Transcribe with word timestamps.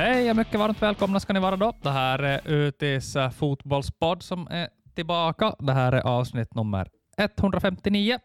Hej 0.00 0.30
och 0.30 0.36
mycket 0.36 0.60
varmt 0.60 0.82
välkomna 0.82 1.20
ska 1.20 1.32
ni 1.32 1.40
vara 1.40 1.56
då. 1.56 1.72
Det 1.82 1.90
här 1.90 2.18
är 2.18 2.40
UTs 2.44 3.16
fotbollspodd 3.36 4.22
som 4.22 4.48
är 4.50 4.68
tillbaka. 4.94 5.54
Det 5.58 5.72
här 5.72 5.92
är 5.92 6.00
avsnitt 6.00 6.54
nummer 6.54 6.88
159. 7.16 8.18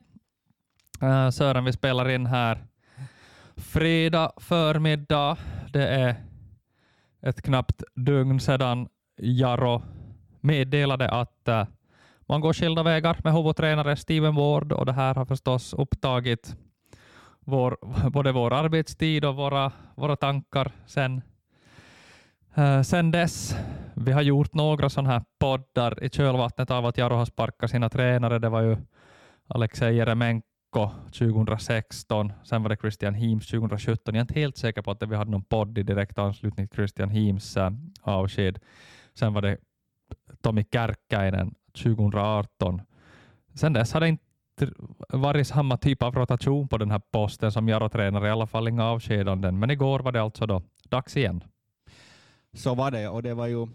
Eh, 1.01 1.29
Sören, 1.29 1.65
vi 1.65 1.73
spelar 1.73 2.09
in 2.09 2.25
här 2.25 2.65
fredag 3.55 4.31
förmiddag. 4.37 5.37
Det 5.73 5.87
är 5.87 6.15
ett 7.21 7.41
knappt 7.41 7.83
dygn 7.95 8.39
sedan 8.39 8.87
Jaro 9.17 9.81
meddelade 10.41 11.09
att 11.09 11.47
eh, 11.47 11.67
man 12.21 12.41
går 12.41 12.53
skilda 12.53 12.83
vägar 12.83 13.17
med 13.23 13.33
huvudtränare 13.33 13.95
Steven 13.95 14.35
Ward 14.35 14.71
och 14.71 14.85
det 14.85 14.93
här 14.93 15.15
har 15.15 15.25
förstås 15.25 15.73
upptagit 15.73 16.55
vår, 17.39 17.77
både 18.09 18.31
vår 18.31 18.53
arbetstid 18.53 19.25
och 19.25 19.35
våra, 19.35 19.71
våra 19.95 20.15
tankar 20.15 20.71
sen 20.85 21.21
Uh, 22.57 22.81
sen 22.81 23.11
dess, 23.11 23.55
vi 23.93 24.11
har 24.11 24.21
gjort 24.21 24.53
några 24.53 24.89
sådana 24.89 25.09
här 25.09 25.23
poddar 25.39 26.03
i 26.03 26.09
kölvattnet 26.09 26.71
av 26.71 26.85
att 26.85 26.97
Jaro 26.97 27.15
har 27.15 27.25
sparkat 27.25 27.69
sina 27.69 27.89
tränare. 27.89 28.39
Det 28.39 28.49
var 28.49 28.61
ju 28.61 28.77
Alexej 29.47 29.95
Jeremenko 29.95 30.91
2016, 31.11 32.33
sen 32.43 32.63
var 32.63 32.69
det 32.69 32.77
Christian 32.77 33.13
Hims 33.13 33.47
2017. 33.47 34.15
Jag 34.15 34.15
är 34.15 34.21
inte 34.21 34.39
helt 34.39 34.57
säker 34.57 34.81
på 34.81 34.91
att 34.91 35.03
vi 35.03 35.15
hade 35.15 35.31
någon 35.31 35.43
podd 35.43 35.77
i 35.77 35.83
direkt 35.83 36.19
anslutning 36.19 36.67
till 36.67 36.75
Christian 36.75 37.09
Hims 37.09 37.57
uh, 37.57 37.63
eh, 37.63 37.71
avsked. 38.03 38.59
Sen 39.13 39.33
var 39.33 39.41
det 39.41 39.57
Tommy 40.41 40.63
Kärkkäinen 40.71 41.55
2018. 41.83 42.81
Sen 43.53 43.73
dess 43.73 43.93
har 43.93 44.01
det 44.01 44.07
inte 44.07 44.21
varit 45.09 45.47
samma 45.47 45.77
typ 45.77 46.03
av 46.03 46.15
rotation 46.15 46.67
på 46.67 46.77
den 46.77 46.91
här 46.91 47.01
posten 47.11 47.51
som 47.51 47.69
Jaro-tränare, 47.69 48.27
i 48.27 48.31
alla 48.31 48.47
fall 48.47 48.67
inga 48.67 48.85
avskedanden. 48.85 49.59
Men 49.59 49.71
igår 49.71 49.99
var 49.99 50.11
det 50.11 50.21
alltså 50.21 50.45
då 50.45 50.61
dags 50.89 51.17
igen. 51.17 51.43
Så 52.55 52.75
var 52.75 52.91
det, 52.91 53.09
och 53.09 53.23
det 53.23 53.33
var 53.33 53.47
ju 53.47 53.67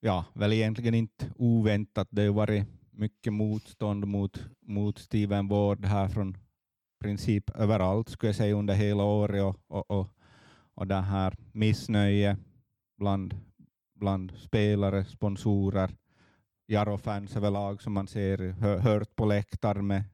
ja, 0.00 0.24
väl 0.34 0.52
egentligen 0.52 0.94
inte 0.94 1.32
oväntat. 1.36 2.08
Det 2.10 2.26
har 2.26 2.32
varit 2.32 2.66
mycket 2.90 3.32
motstånd 3.32 4.06
mot, 4.06 4.44
mot 4.60 4.98
Steven 4.98 5.48
Ward 5.48 5.84
här 5.84 6.08
från 6.08 6.36
princip 7.00 7.50
överallt, 7.50 8.08
skulle 8.08 8.28
jag 8.28 8.36
säga, 8.36 8.54
under 8.54 8.74
hela 8.74 9.02
året 9.02 9.42
och, 9.42 9.56
och, 9.66 9.90
och, 9.90 10.06
och 10.74 10.86
det 10.86 11.00
här 11.00 11.36
missnöje 11.52 12.36
bland, 12.98 13.36
bland 13.94 14.32
spelare, 14.36 15.04
sponsorer, 15.04 15.90
Jaro-fans 16.66 17.36
överlag 17.36 17.82
som 17.82 17.92
man 17.92 18.06
ser, 18.06 18.38
hör, 18.52 18.78
hört 18.78 19.16
på 19.16 19.24
läktaren 19.24 19.86
med 19.86 20.04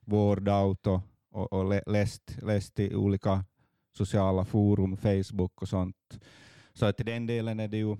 Ward 0.00 0.48
out 0.48 0.86
och, 0.86 1.00
och, 1.30 1.52
och 1.52 1.82
läst, 1.86 2.42
läst 2.42 2.80
i 2.80 2.94
olika 2.94 3.44
sociala 3.96 4.44
forum, 4.44 4.96
Facebook 4.96 5.62
och 5.62 5.68
sånt. 5.68 6.18
Så 6.74 6.92
till 6.92 7.06
den 7.06 7.26
delen 7.26 7.60
är 7.60 7.68
det 7.68 7.76
ju 7.76 7.96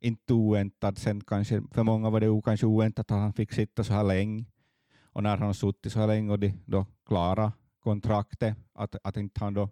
inte 0.00 0.34
oväntat. 0.34 0.98
Sen 0.98 1.20
kanske, 1.20 1.62
för 1.70 1.82
många 1.82 2.10
var 2.10 2.20
det 2.20 2.26
ju 2.26 2.42
kanske 2.42 2.66
oväntat 2.66 3.10
att 3.10 3.18
han 3.18 3.32
fick 3.32 3.52
sitta 3.52 3.84
så 3.84 3.92
här 3.92 4.04
länge. 4.04 4.44
Och 5.04 5.22
när 5.22 5.36
han 5.36 5.46
har 5.46 5.52
suttit 5.52 5.92
så 5.92 6.00
här 6.00 6.06
länge 6.06 6.32
och 6.32 6.38
de 6.38 6.52
då 6.64 6.86
klara 7.06 7.52
kontraktet, 7.80 8.56
att, 8.74 8.96
att 9.02 9.16
inte 9.16 9.40
han 9.40 9.54
då 9.54 9.68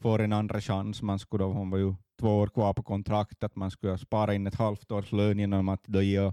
får 0.00 0.20
en 0.20 0.32
andra 0.32 0.60
chans. 0.60 1.02
Man 1.02 1.18
skulle 1.18 1.44
då, 1.44 1.52
hon 1.52 1.70
var 1.70 1.78
ju 1.78 1.94
två 2.20 2.38
år 2.38 2.46
kvar 2.46 2.74
på 2.74 2.82
kontraktet, 2.82 3.44
att 3.44 3.56
man 3.56 3.70
skulle 3.70 3.98
spara 3.98 4.34
in 4.34 4.46
ett 4.46 4.54
halvt 4.54 4.92
års 4.92 5.12
lön 5.12 5.38
genom 5.38 5.68
att 5.68 5.84
då 5.86 6.02
ge, 6.02 6.32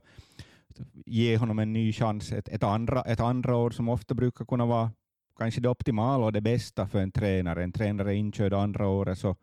ge 1.05 1.37
honom 1.37 1.59
en 1.59 1.73
ny 1.73 1.93
chans 1.93 2.31
ett, 2.31 2.47
ett, 2.47 2.63
andra, 2.63 3.01
ett 3.01 3.19
andra 3.19 3.55
år 3.55 3.69
som 3.69 3.89
ofta 3.89 4.13
brukar 4.13 4.45
kunna 4.45 4.65
vara 4.65 4.91
kanske 5.37 5.61
det 5.61 5.69
optimala 5.69 6.25
och 6.25 6.33
det 6.33 6.41
bästa 6.41 6.87
för 6.87 6.99
en 6.99 7.11
tränare. 7.11 7.63
En 7.63 7.71
tränare 7.71 8.15
inkörd 8.15 8.53
andra 8.53 8.87
året 8.87 9.19
så 9.19 9.35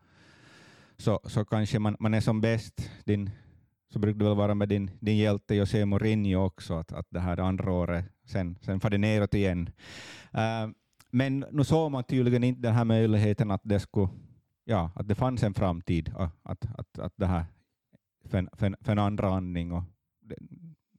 så, 0.99 1.21
så 1.25 1.45
kanske 1.45 1.79
man, 1.79 1.97
man 2.01 2.15
är 2.15 2.21
som 2.21 2.41
bäst, 2.41 2.91
din, 3.05 3.31
så 3.93 3.99
brukar 3.99 4.19
det 4.19 4.25
väl 4.25 4.37
vara 4.37 4.55
med 4.55 4.69
din, 4.69 4.91
din 5.01 5.17
hjälte 5.17 5.55
José 5.55 5.85
Mourinho 5.85 6.45
också, 6.45 6.75
att, 6.75 6.93
att 6.93 7.07
det 7.11 7.21
här 7.21 7.41
andra 7.41 7.73
året, 7.73 8.05
sen, 8.25 8.59
sen 8.61 8.81
får 8.81 8.91
det 8.91 8.99
neråt 8.99 9.35
igen. 9.35 9.71
Uh, 10.35 10.73
men 11.11 11.45
nu 11.51 11.65
såg 11.65 11.91
man 11.91 12.05
tydligen 12.05 12.45
inte 12.45 12.63
den 12.63 12.75
här 12.75 12.85
möjligheten 12.85 13.51
att 13.51 13.61
det, 13.65 13.81
skulle, 13.81 14.09
ja, 14.65 14.91
att 14.95 15.09
det 15.09 15.15
fanns 15.15 15.43
en 15.43 15.55
framtid, 15.55 16.15
att, 16.43 16.67
att, 16.79 16.99
att 16.99 17.13
det 17.17 17.27
här 17.27 17.45
för, 18.25 18.49
för, 18.57 18.77
för 18.81 18.93
en 18.93 18.99
andra 18.99 19.29
andning. 19.29 19.73
Och 19.73 19.83
det, 20.21 20.37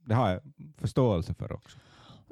det 0.05 0.15
har 0.15 0.29
jag 0.29 0.41
förståelse 0.77 1.33
för 1.33 1.51
också. 1.51 1.77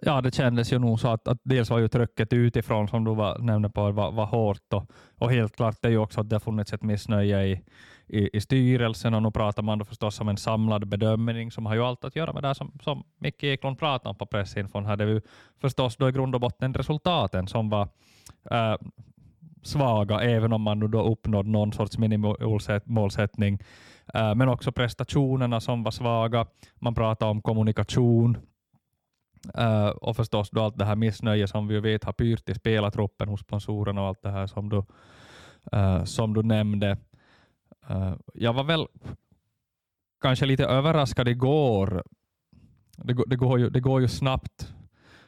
Ja, 0.01 0.21
det 0.21 0.35
kändes 0.35 0.73
ju 0.73 0.79
nog 0.79 0.99
så 0.99 1.07
att, 1.07 1.27
att 1.27 1.39
dels 1.43 1.69
var 1.69 1.79
ju 1.79 1.87
trycket 1.87 2.33
utifrån, 2.33 2.87
som 2.87 3.03
du 3.03 3.15
var, 3.15 3.39
nämnde 3.39 3.69
på, 3.69 3.91
var, 3.91 4.11
var 4.11 4.25
hårt 4.25 4.73
och, 4.73 4.91
och 5.17 5.31
helt 5.31 5.55
klart 5.55 5.85
är 5.85 5.89
ju 5.89 5.97
också 5.97 6.21
att 6.21 6.29
det 6.29 6.35
har 6.35 6.39
funnits 6.39 6.73
ett 6.73 6.83
missnöje 6.83 7.43
i, 7.43 7.61
i, 8.07 8.37
i 8.37 8.41
styrelsen 8.41 9.13
och 9.13 9.23
nu 9.23 9.31
pratar 9.31 9.63
man 9.63 9.79
då 9.79 9.85
förstås 9.85 10.21
om 10.21 10.29
en 10.29 10.37
samlad 10.37 10.87
bedömning 10.87 11.51
som 11.51 11.65
har 11.65 11.75
ju 11.75 11.83
allt 11.83 12.05
att 12.05 12.15
göra 12.15 12.33
med 12.33 12.43
det 12.43 12.55
som, 12.55 12.71
som 12.83 13.03
Micke 13.19 13.43
Eklund 13.43 13.79
pratade 13.79 14.09
om 14.09 14.15
på 14.15 14.25
pressinfon. 14.25 14.85
Här. 14.85 14.95
Det 14.95 15.03
är 15.03 15.07
ju 15.07 15.21
förstås 15.61 15.95
då 15.95 16.09
i 16.09 16.11
grund 16.11 16.35
och 16.35 16.41
botten 16.41 16.73
resultaten 16.73 17.47
som 17.47 17.69
var 17.69 17.87
äh, 18.51 18.75
svaga, 19.63 20.21
även 20.21 20.53
om 20.53 20.61
man 20.61 20.79
nu 20.79 20.87
då 20.87 21.03
uppnådde 21.03 21.49
någon 21.49 21.73
sorts 21.73 21.97
minimålsättning. 21.97 23.59
Äh, 24.13 24.35
men 24.35 24.49
också 24.49 24.71
prestationerna 24.71 25.59
som 25.59 25.83
var 25.83 25.91
svaga. 25.91 26.45
Man 26.75 26.95
pratar 26.95 27.27
om 27.27 27.41
kommunikation, 27.41 28.37
Uh, 29.57 29.87
och 29.87 30.15
förstås 30.15 30.49
då 30.49 30.61
allt 30.61 30.77
det 30.77 30.85
här 30.85 30.95
missnöje 30.95 31.47
som 31.47 31.67
vi 31.67 31.79
vet 31.79 32.03
har 32.03 32.13
pyrt 32.13 32.49
i 32.49 32.53
spelartruppen 32.53 33.29
hos 33.29 33.39
sponsorerna 33.39 34.01
och 34.01 34.07
allt 34.07 34.21
det 34.21 34.29
här 34.29 34.47
som 34.47 34.69
du, 34.69 34.77
uh, 35.75 36.03
som 36.03 36.33
du 36.33 36.43
nämnde. 36.43 36.97
Uh, 37.91 38.15
jag 38.33 38.53
var 38.53 38.63
väl 38.63 38.87
kanske 40.21 40.45
lite 40.45 40.65
överraskad 40.65 41.27
igår. 41.27 42.03
Det, 42.97 43.15
det, 43.27 43.35
går, 43.35 43.59
ju, 43.59 43.69
det 43.69 43.79
går 43.79 44.01
ju 44.01 44.07
snabbt 44.07 44.73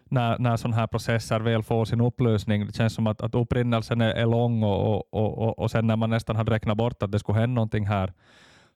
när, 0.03 0.39
när 0.39 0.57
sådana 0.57 0.75
här 0.75 0.87
processer 0.87 1.39
väl 1.39 1.63
får 1.63 1.85
sin 1.85 2.01
upplösning. 2.01 2.65
Det 2.65 2.75
känns 2.75 2.93
som 2.93 3.07
att, 3.07 3.21
att 3.21 3.35
upprinnelsen 3.35 4.01
är, 4.01 4.11
är 4.11 4.25
lång 4.25 4.63
och, 4.63 5.13
och, 5.13 5.37
och, 5.37 5.59
och 5.59 5.71
sen 5.71 5.87
när 5.87 5.95
man 5.95 6.09
nästan 6.09 6.35
hade 6.35 6.51
räknat 6.51 6.77
bort 6.77 7.03
att 7.03 7.11
det 7.11 7.19
skulle 7.19 7.39
hända 7.39 7.55
någonting 7.55 7.87
här 7.87 8.13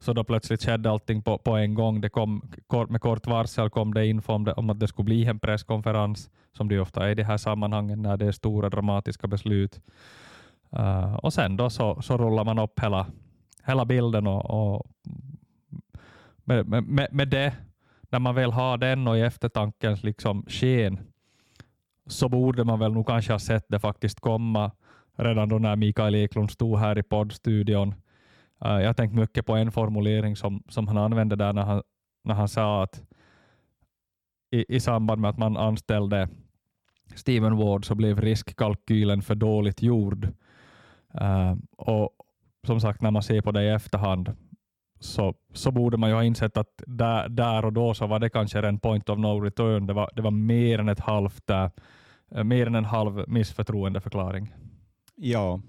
så 0.04 0.14
då 0.14 0.24
plötsligt 0.24 0.64
skedde 0.64 0.92
allting 0.92 1.22
på, 1.22 1.38
på 1.38 1.52
en 1.52 1.74
gång. 1.74 2.02
Det 2.02 2.10
kom, 2.10 2.52
med 2.90 3.02
kort 3.02 3.28
varsel 3.28 3.70
kom 3.70 3.94
det 3.94 4.08
info 4.08 4.34
om, 4.34 4.44
det, 4.44 4.54
om 4.54 4.70
att 4.70 4.80
det 4.80 4.88
skulle 4.88 5.06
bli 5.06 5.26
en 5.26 5.40
presskonferens, 5.40 6.30
som 6.58 6.70
det 6.70 6.80
ofta 6.80 7.06
är 7.06 7.10
i 7.10 7.16
de 7.16 7.24
här 7.24 7.38
sammanhangen 7.38 8.02
när 8.02 8.18
det 8.18 8.26
är 8.26 8.32
stora 8.32 8.70
dramatiska 8.70 9.28
beslut. 9.28 9.82
Uh, 10.74 11.14
och 11.14 11.34
sen 11.34 11.58
då 11.58 11.70
så, 11.70 12.02
så 12.02 12.18
rullar 12.18 12.44
man 12.44 12.60
upp 12.60 12.80
hela, 12.80 13.08
hela 13.66 13.86
bilden 13.86 14.28
och, 14.28 14.74
och 14.76 14.92
med, 16.44 16.68
med, 16.68 17.08
med 17.12 17.30
det, 17.30 17.54
när 18.10 18.20
man 18.20 18.36
väl 18.36 18.52
har 18.52 18.78
den 18.78 19.08
och 19.08 19.18
i 19.18 19.22
eftertankens 19.22 20.04
liksom 20.04 20.46
sken, 20.48 21.00
så 22.08 22.30
borde 22.30 22.64
man 22.64 22.80
väl 22.80 22.94
nog 22.94 23.08
kanske 23.08 23.32
ha 23.32 23.40
sett 23.40 23.66
det 23.68 23.80
faktiskt 23.80 24.20
komma 24.20 24.72
redan 25.16 25.50
då 25.50 25.60
när 25.60 25.76
Mikael 25.76 26.16
Eklund 26.16 26.52
stod 26.52 26.80
här 26.80 26.98
i 26.98 27.04
poddstudion 27.04 27.96
Äh, 28.64 28.80
jag 28.80 28.88
har 28.88 28.94
tänkt 28.94 29.14
mycket 29.14 29.46
på 29.46 29.56
en 29.56 29.72
formulering 29.72 30.36
som, 30.36 30.64
som 30.70 30.88
han 30.88 30.98
använde 30.98 31.36
där 31.36 31.54
när 31.54 31.64
han, 31.64 31.82
när 32.24 32.34
han 32.34 32.48
sa 32.48 32.84
att 32.84 33.04
i, 34.52 34.76
i 34.76 34.80
samband 34.80 35.22
med 35.22 35.30
att 35.30 35.38
man 35.38 35.58
anställde 35.58 36.30
Steven 37.16 37.58
Ward 37.58 37.86
så 37.86 37.96
blev 37.96 38.22
riskkalkylen 38.22 39.22
för 39.22 39.36
dåligt 39.36 39.82
gjord. 39.82 40.28
Uh, 41.22 41.56
och 41.78 42.10
som 42.68 42.82
sagt, 42.82 43.02
när 43.02 43.12
man 43.12 43.24
ser 43.24 43.42
på 43.42 43.52
det 43.52 43.64
i 43.64 43.70
efterhand 43.70 44.36
så, 45.00 45.36
så 45.54 45.72
borde 45.72 45.98
man 45.98 46.10
ju 46.10 46.16
ha 46.16 46.24
insett 46.24 46.58
att 46.58 46.84
där, 46.88 47.30
där 47.30 47.66
och 47.66 47.74
då 47.74 47.94
så 47.94 48.08
var 48.08 48.20
det 48.20 48.30
kanske 48.30 48.60
en 48.60 48.80
point 48.80 49.10
of 49.10 49.20
no 49.20 49.40
return. 49.40 49.88
Det 49.88 49.94
var, 49.94 50.10
det 50.16 50.22
var 50.22 50.32
mer 50.32 50.80
än 50.80 50.90
ett 50.90 51.00
halvt, 51.00 51.50
uh, 51.50 52.44
mer 52.44 52.68
än 52.68 52.76
en 52.76 52.86
halv 52.86 53.24
missförtroendeförklaring. 53.28 54.54
Ja, 55.16 55.62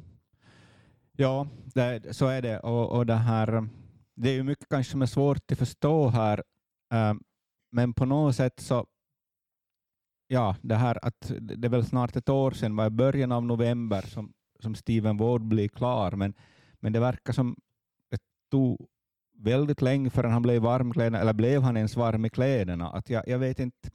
Ja, 1.16 1.48
det, 1.74 2.16
så 2.16 2.26
är 2.26 2.42
det. 2.42 2.58
Och, 2.58 2.92
och 2.92 3.06
det, 3.06 3.14
här, 3.14 3.68
det 4.14 4.28
är 4.28 4.34
ju 4.34 4.42
mycket 4.42 4.68
kanske 4.68 4.90
som 4.90 5.02
är 5.02 5.06
svårt 5.06 5.52
att 5.52 5.58
förstå 5.58 6.08
här, 6.08 6.42
äh, 6.92 7.14
men 7.72 7.94
på 7.94 8.04
något 8.04 8.36
sätt 8.36 8.60
så 8.60 8.86
ja, 10.26 10.56
det 10.62 10.74
här 10.74 10.98
att 11.02 11.32
det 11.40 11.66
är 11.66 11.70
väl 11.70 11.86
snart 11.86 12.16
ett 12.16 12.28
år 12.28 12.50
sedan, 12.50 12.76
var 12.76 12.86
i 12.86 12.90
början 12.90 13.32
av 13.32 13.44
november 13.46 14.02
som, 14.02 14.32
som 14.60 14.74
Steven 14.74 15.16
Ward 15.16 15.42
blev 15.42 15.68
klar, 15.68 16.12
men, 16.12 16.34
men 16.80 16.92
det 16.92 17.00
verkar 17.00 17.32
som 17.32 17.56
det 18.10 18.18
tog 18.50 18.86
väldigt 19.38 19.82
länge 19.82 20.10
förrän 20.10 20.32
han 20.32 20.42
blev 20.42 20.62
varm 20.62 20.92
kläderna, 20.92 21.20
eller 21.20 21.32
blev 21.32 21.62
han 21.62 21.76
ens 21.76 21.96
varm 21.96 22.24
i 22.24 22.30
kläderna. 22.30 22.88
Att 22.88 23.10
jag, 23.10 23.28
jag 23.28 23.38
vet 23.38 23.58
inte, 23.58 23.90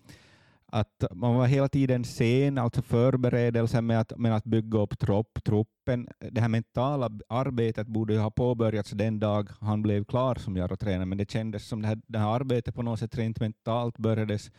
att 0.72 1.04
man 1.12 1.36
var 1.36 1.48
hela 1.48 1.70
tiden 1.70 2.04
sen, 2.04 2.58
alltså 2.58 2.82
förberedelsen 2.82 3.86
med 3.86 4.00
att, 4.00 4.18
med 4.18 4.36
att 4.36 4.44
bygga 4.44 4.80
upp 4.80 5.00
tropp, 5.00 5.44
truppen. 5.44 6.08
Det 6.32 6.42
här 6.42 6.50
mentala 6.50 7.10
arbetet 7.30 7.88
borde 7.88 8.14
ju 8.14 8.20
ha 8.20 8.32
påbörjats 8.32 8.92
den 8.92 9.20
dag 9.20 9.50
han 9.62 9.82
blev 9.82 10.06
klar 10.06 10.36
som 10.36 10.58
Jaro-tränare, 10.58 11.06
men 11.06 11.18
det 11.18 11.32
kändes 11.32 11.68
som 11.68 11.82
det 11.82 11.88
här, 11.88 12.02
det 12.08 12.20
här 12.20 12.36
arbetet 12.36 12.76
på 12.76 12.82
något 12.82 13.00
sätt 13.00 13.18
rent 13.18 13.40
mentalt 13.40 13.98
börjades 13.98 14.52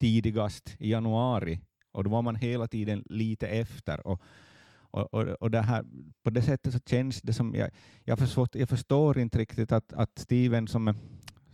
tidigast 0.00 0.76
i 0.78 0.90
januari 0.90 1.60
och 1.92 2.04
då 2.04 2.10
var 2.10 2.22
man 2.22 2.36
hela 2.36 2.68
tiden 2.68 3.02
lite 3.06 3.46
efter. 3.46 4.06
Och, 4.06 4.22
Och, 4.90 5.14
och, 5.14 5.42
och 5.42 5.50
det 5.50 5.60
här, 5.60 5.84
på 6.24 6.30
det 6.30 6.42
sättet 6.42 6.72
så 6.72 6.80
känns 6.86 7.22
det 7.22 7.32
som, 7.32 7.54
jag, 7.54 7.70
jag, 8.04 8.18
förstår, 8.18 8.48
jag 8.52 8.68
förstår 8.68 9.18
inte 9.18 9.38
riktigt 9.38 9.72
att, 9.72 9.92
att 9.92 10.18
Steven 10.18 10.68
som, 10.68 10.94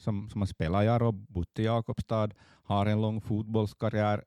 som, 0.03 0.29
som 0.31 0.41
har 0.41 0.47
spelat 0.47 0.83
i 0.83 0.87
Jaro, 0.87 1.13
bott 1.13 1.59
i 1.59 1.65
Jakobstad, 1.65 2.31
har 2.65 2.87
en 2.87 3.01
lång 3.01 3.21
fotbollskarriär, 3.21 4.25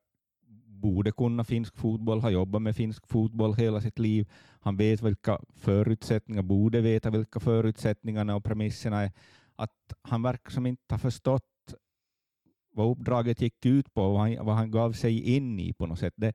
borde 0.65 1.11
kunna 1.11 1.43
finsk 1.43 1.77
fotboll, 1.77 2.21
har 2.21 2.29
jobbat 2.29 2.61
med 2.61 2.75
finsk 2.75 3.07
fotboll 3.07 3.53
hela 3.53 3.81
sitt 3.81 3.99
liv. 3.99 4.31
Han 4.61 4.77
vet 4.77 5.01
vilka 5.01 5.39
förutsättningar, 5.55 6.41
borde 6.41 6.81
veta 6.81 7.09
vilka 7.09 7.39
förutsättningarna 7.39 8.35
och 8.35 8.43
premisserna 8.43 9.01
är. 9.01 9.11
Att 9.55 9.93
han 10.01 10.21
verkar 10.21 10.51
som 10.51 10.65
inte 10.65 10.93
har 10.93 10.99
förstått 10.99 11.43
vad 12.71 12.91
uppdraget 12.91 13.41
gick 13.41 13.65
ut 13.65 13.93
på, 13.93 14.11
vad 14.11 14.21
han, 14.21 14.45
vad 14.45 14.55
han 14.55 14.71
gav 14.71 14.91
sig 14.91 15.35
in 15.35 15.59
i 15.59 15.73
på 15.73 15.85
något 15.85 15.99
sätt. 15.99 16.13
Det, 16.17 16.33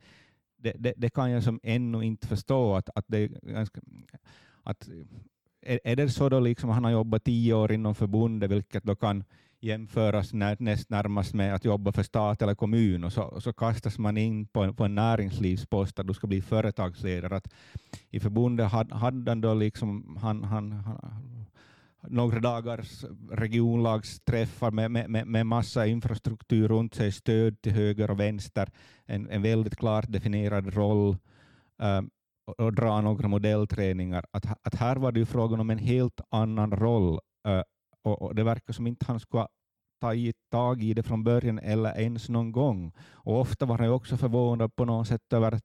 det, 0.57 0.75
det, 0.79 0.95
det 0.97 1.11
kan 1.11 1.31
jag 1.31 1.43
som 1.43 1.61
ännu 1.63 2.03
inte 2.03 2.27
förstå. 2.27 2.75
Att, 2.75 2.91
att 2.95 3.05
det, 3.09 3.31
att, 4.63 4.89
är, 5.63 5.81
är 5.85 5.97
det 5.97 6.09
så 6.09 6.29
då 6.29 6.41
liksom 6.41 6.71
han 6.71 6.85
har 6.85 6.91
jobbat 6.91 7.25
tio 7.25 7.55
år 7.55 7.73
inom 7.73 7.95
förbundet, 7.95 8.51
vilket 8.51 8.85
då 8.85 8.97
kan 8.97 9.25
jämföras 9.61 10.33
när, 10.33 10.57
näst 10.59 10.91
närmast 10.91 11.35
med 11.35 11.55
att 11.55 11.65
jobba 11.65 11.93
för 11.93 12.03
stat 12.03 12.43
eller 12.43 12.55
kommun 12.55 13.05
och 13.05 13.13
så, 13.13 13.41
så 13.41 13.53
kastas 13.53 13.99
man 13.99 14.17
in 14.17 14.47
på 14.47 14.63
en, 14.63 14.75
på 14.75 14.85
en 14.85 14.95
näringslivspost 14.95 15.99
att 15.99 16.07
du 16.07 16.15
ska 16.15 16.27
bli 16.27 16.43
företagsledare. 16.43 17.37
Att 17.37 17.53
I 18.11 18.21
förbundet 18.21 18.71
hade, 18.71 18.95
hade 18.95 19.31
han 19.31 19.41
då 19.41 19.55
liksom, 19.55 20.19
han, 20.23 20.45
han, 20.45 20.73
han, 20.73 21.47
några 22.09 22.41
dagars 22.41 23.05
regionlagsträffar 23.31 24.71
med, 24.71 24.91
med, 24.91 25.11
med, 25.11 25.27
med 25.27 25.47
massa 25.47 25.87
infrastruktur 25.87 26.69
runt 26.69 26.95
sig, 26.95 27.13
stöd 27.13 27.61
till 27.61 27.73
höger 27.73 28.11
och 28.11 28.21
vänster, 28.21 28.71
en, 29.07 29.31
en 29.31 29.43
väldigt 29.43 29.77
klart 29.77 30.05
definierad 30.09 30.75
roll 30.75 31.17
um, 31.77 32.11
och, 32.51 32.67
och 32.67 32.75
dra 32.75 33.01
några 33.01 33.29
modellträningar. 33.29 34.25
Att, 34.31 34.47
att 34.63 34.75
här 34.75 34.97
var 34.97 35.13
det 35.13 35.21
ju 35.21 35.27
frågan 35.27 35.61
om 35.61 35.71
en 35.71 35.79
helt 35.79 36.21
annan 36.29 36.73
roll 36.73 37.13
uh, 37.49 37.63
och, 38.03 38.23
och, 38.23 38.35
det 38.35 38.45
verkar 38.45 38.73
som 38.73 38.87
inte 38.87 39.07
han 39.07 39.21
skulle 39.21 39.41
ha 39.41 39.49
tagit 40.01 40.37
tag 40.51 40.83
i 40.83 40.95
det 40.95 41.03
från 41.03 41.25
början 41.25 41.59
eller 41.59 42.01
ens 42.01 42.29
någon 42.29 42.53
gång. 42.53 42.93
Och 43.11 43.41
ofta 43.41 43.67
var 43.67 43.79
han 43.79 43.89
också 43.89 44.17
förvånad 44.17 44.77
på 44.77 44.85
något 44.85 45.09
sätt 45.09 45.33
över 45.33 45.53
att 45.53 45.65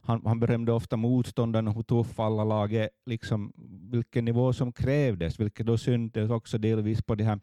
han, 0.00 0.26
han 0.26 0.40
berömde 0.40 0.72
ofta 0.72 0.96
motståndarna, 0.96 1.70
hur 1.70 1.82
tuffa 1.82 2.24
alla 2.24 2.44
lag 2.44 2.72
är, 2.72 2.90
liksom, 3.06 3.52
vilken 3.90 4.24
nivå 4.24 4.52
som 4.52 4.72
krävdes, 4.72 5.40
vilket 5.40 5.66
då 5.66 5.78
syntes 5.78 6.30
också 6.30 6.58
delvis 6.58 7.02
på 7.02 7.14
de 7.14 7.24
här 7.24 7.40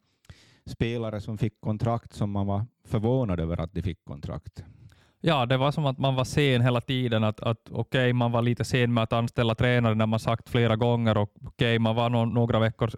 spelare 0.65 1.21
som 1.21 1.37
fick 1.37 1.61
kontrakt 1.61 2.13
som 2.13 2.31
man 2.31 2.47
var 2.47 2.65
förvånad 2.83 3.39
över 3.39 3.59
att 3.61 3.73
de 3.73 3.81
fick 3.81 4.05
kontrakt. 4.05 4.65
Ja, 5.27 5.45
det 5.45 5.57
var 5.57 5.72
som 5.72 5.86
att 5.86 5.98
man 5.98 6.16
var 6.16 6.24
sen 6.24 6.62
hela 6.62 6.81
tiden. 6.81 7.24
Att, 7.24 7.39
att 7.39 7.57
Okej, 7.72 7.80
okay, 7.80 8.13
man 8.13 8.31
var 8.31 8.42
lite 8.42 8.66
sen 8.66 8.94
med 8.94 9.04
att 9.04 9.13
anställa 9.13 9.56
tränare 9.56 9.95
när 9.95 10.06
man 10.06 10.19
sagt 10.19 10.50
flera 10.50 10.75
gånger. 10.75 11.18
och 11.18 11.31
Okej, 11.36 11.48
okay, 11.48 11.80
man 11.80 11.95
var 11.95 12.10
no 12.10 12.25
några 12.25 12.60
veckor 12.60 12.92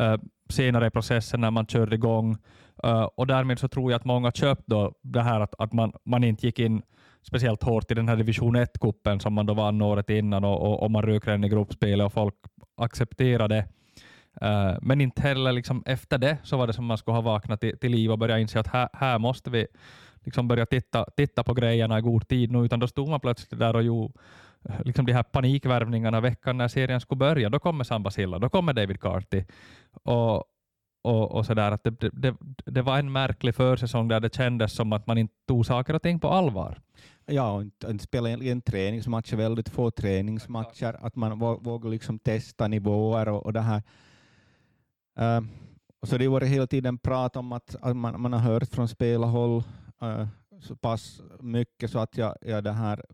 uh, 0.00 0.16
senare 0.48 0.86
i 0.86 0.90
processen 0.90 1.40
när 1.40 1.50
man 1.50 1.66
körde 1.66 1.94
igång. 1.94 2.38
Uh, 2.86 3.02
och 3.02 3.26
därmed 3.26 3.58
så 3.58 3.68
tror 3.68 3.92
jag 3.92 3.98
att 3.98 4.04
många 4.04 4.32
köpte 4.32 4.90
det 5.02 5.22
här 5.22 5.40
att, 5.40 5.54
att 5.58 5.72
man, 5.72 5.92
man 6.04 6.24
inte 6.24 6.46
gick 6.46 6.58
in 6.58 6.82
speciellt 7.22 7.62
hårt 7.62 7.90
i 7.90 7.94
den 7.94 8.08
här 8.08 8.16
division 8.16 8.56
1-kuppen 8.56 9.20
som 9.20 9.34
man 9.34 9.46
då 9.46 9.54
vann 9.54 9.82
året 9.82 10.10
innan 10.10 10.44
och, 10.44 10.62
och, 10.62 10.82
och 10.82 10.90
man 10.90 11.02
rök 11.02 11.26
redan 11.26 11.44
i 11.44 11.48
gruppspelet 11.48 12.06
och 12.06 12.12
folk 12.12 12.34
accepterade 12.76 13.58
uh, 14.42 14.78
Men 14.82 15.00
inte 15.00 15.22
heller 15.22 15.52
liksom 15.52 15.82
efter 15.86 16.18
det 16.18 16.38
så 16.42 16.56
var 16.56 16.66
det 16.66 16.72
som 16.72 16.84
man 16.84 16.98
skulle 16.98 17.14
ha 17.14 17.22
vaknat 17.22 17.60
till, 17.60 17.78
till 17.78 17.92
liv 17.92 18.10
och 18.10 18.18
börjat 18.18 18.40
inse 18.40 18.60
att 18.60 18.66
här, 18.66 18.88
här 18.92 19.18
måste 19.18 19.50
vi 19.50 19.66
liksom 20.24 20.48
börja 20.48 20.66
titta, 20.66 21.04
titta 21.16 21.44
på 21.44 21.54
grejerna 21.54 21.98
i 21.98 22.02
god 22.02 22.28
tid 22.28 22.52
nu, 22.52 22.64
utan 22.64 22.80
då 22.80 22.86
stod 22.86 23.08
man 23.08 23.20
plötsligt 23.20 23.60
där 23.60 23.76
och 23.76 23.82
gjorde 23.82 24.12
eh, 24.68 24.82
liksom 24.84 25.06
de 25.06 25.12
här 25.12 25.22
panikvärvningarna 25.22 26.20
veckan 26.20 26.58
när 26.58 26.68
serien 26.68 27.00
skulle 27.00 27.18
börja. 27.18 27.48
Då 27.48 27.58
kommer 27.58 27.84
Samba 27.84 28.10
Silla, 28.10 28.38
då 28.38 28.48
kommer 28.48 28.72
David 28.72 29.00
Carty. 29.00 29.44
Och, 30.02 30.44
och, 31.02 31.32
och 31.32 31.46
så 31.46 31.54
där, 31.54 31.72
att 31.72 31.84
det, 31.84 32.10
det, 32.12 32.36
det 32.64 32.82
var 32.82 32.98
en 32.98 33.12
märklig 33.12 33.54
försäsong 33.54 34.08
där 34.08 34.20
det 34.20 34.34
kändes 34.34 34.72
som 34.72 34.92
att 34.92 35.06
man 35.06 35.18
inte 35.18 35.34
tog 35.48 35.66
saker 35.66 35.94
och 35.94 36.02
ting 36.02 36.20
på 36.20 36.28
allvar. 36.28 36.80
Ja, 37.26 37.52
och 37.52 37.62
inte, 37.62 37.90
inte 37.90 38.04
spela 38.04 38.28
egentligen 38.28 38.60
träningsmatcher, 38.60 39.36
väldigt 39.36 39.68
få 39.68 39.90
träningsmatcher, 39.90 40.96
att 41.00 41.16
man 41.16 41.38
vågar 41.38 41.90
liksom 41.90 42.18
testa 42.18 42.68
nivåer 42.68 43.28
och, 43.28 43.46
och 43.46 43.52
det 43.52 43.60
här. 43.60 43.82
Uh, 45.20 45.46
så 46.02 46.18
det 46.18 46.26
har 46.26 46.40
hela 46.40 46.66
tiden 46.66 46.98
prat 46.98 47.36
om 47.36 47.52
att, 47.52 47.76
att 47.80 47.96
man, 47.96 48.20
man 48.20 48.32
har 48.32 48.40
hört 48.40 48.68
från 48.68 48.88
spelarhåll 48.88 49.62
Eh, 50.02 50.26
så 50.60 50.76
pass 50.76 51.22
mycket 51.40 51.90
så 51.90 51.98
att 51.98 52.16
jag, 52.16 52.36
jag 52.40 52.64
det 52.64 52.72
här 52.72 53.04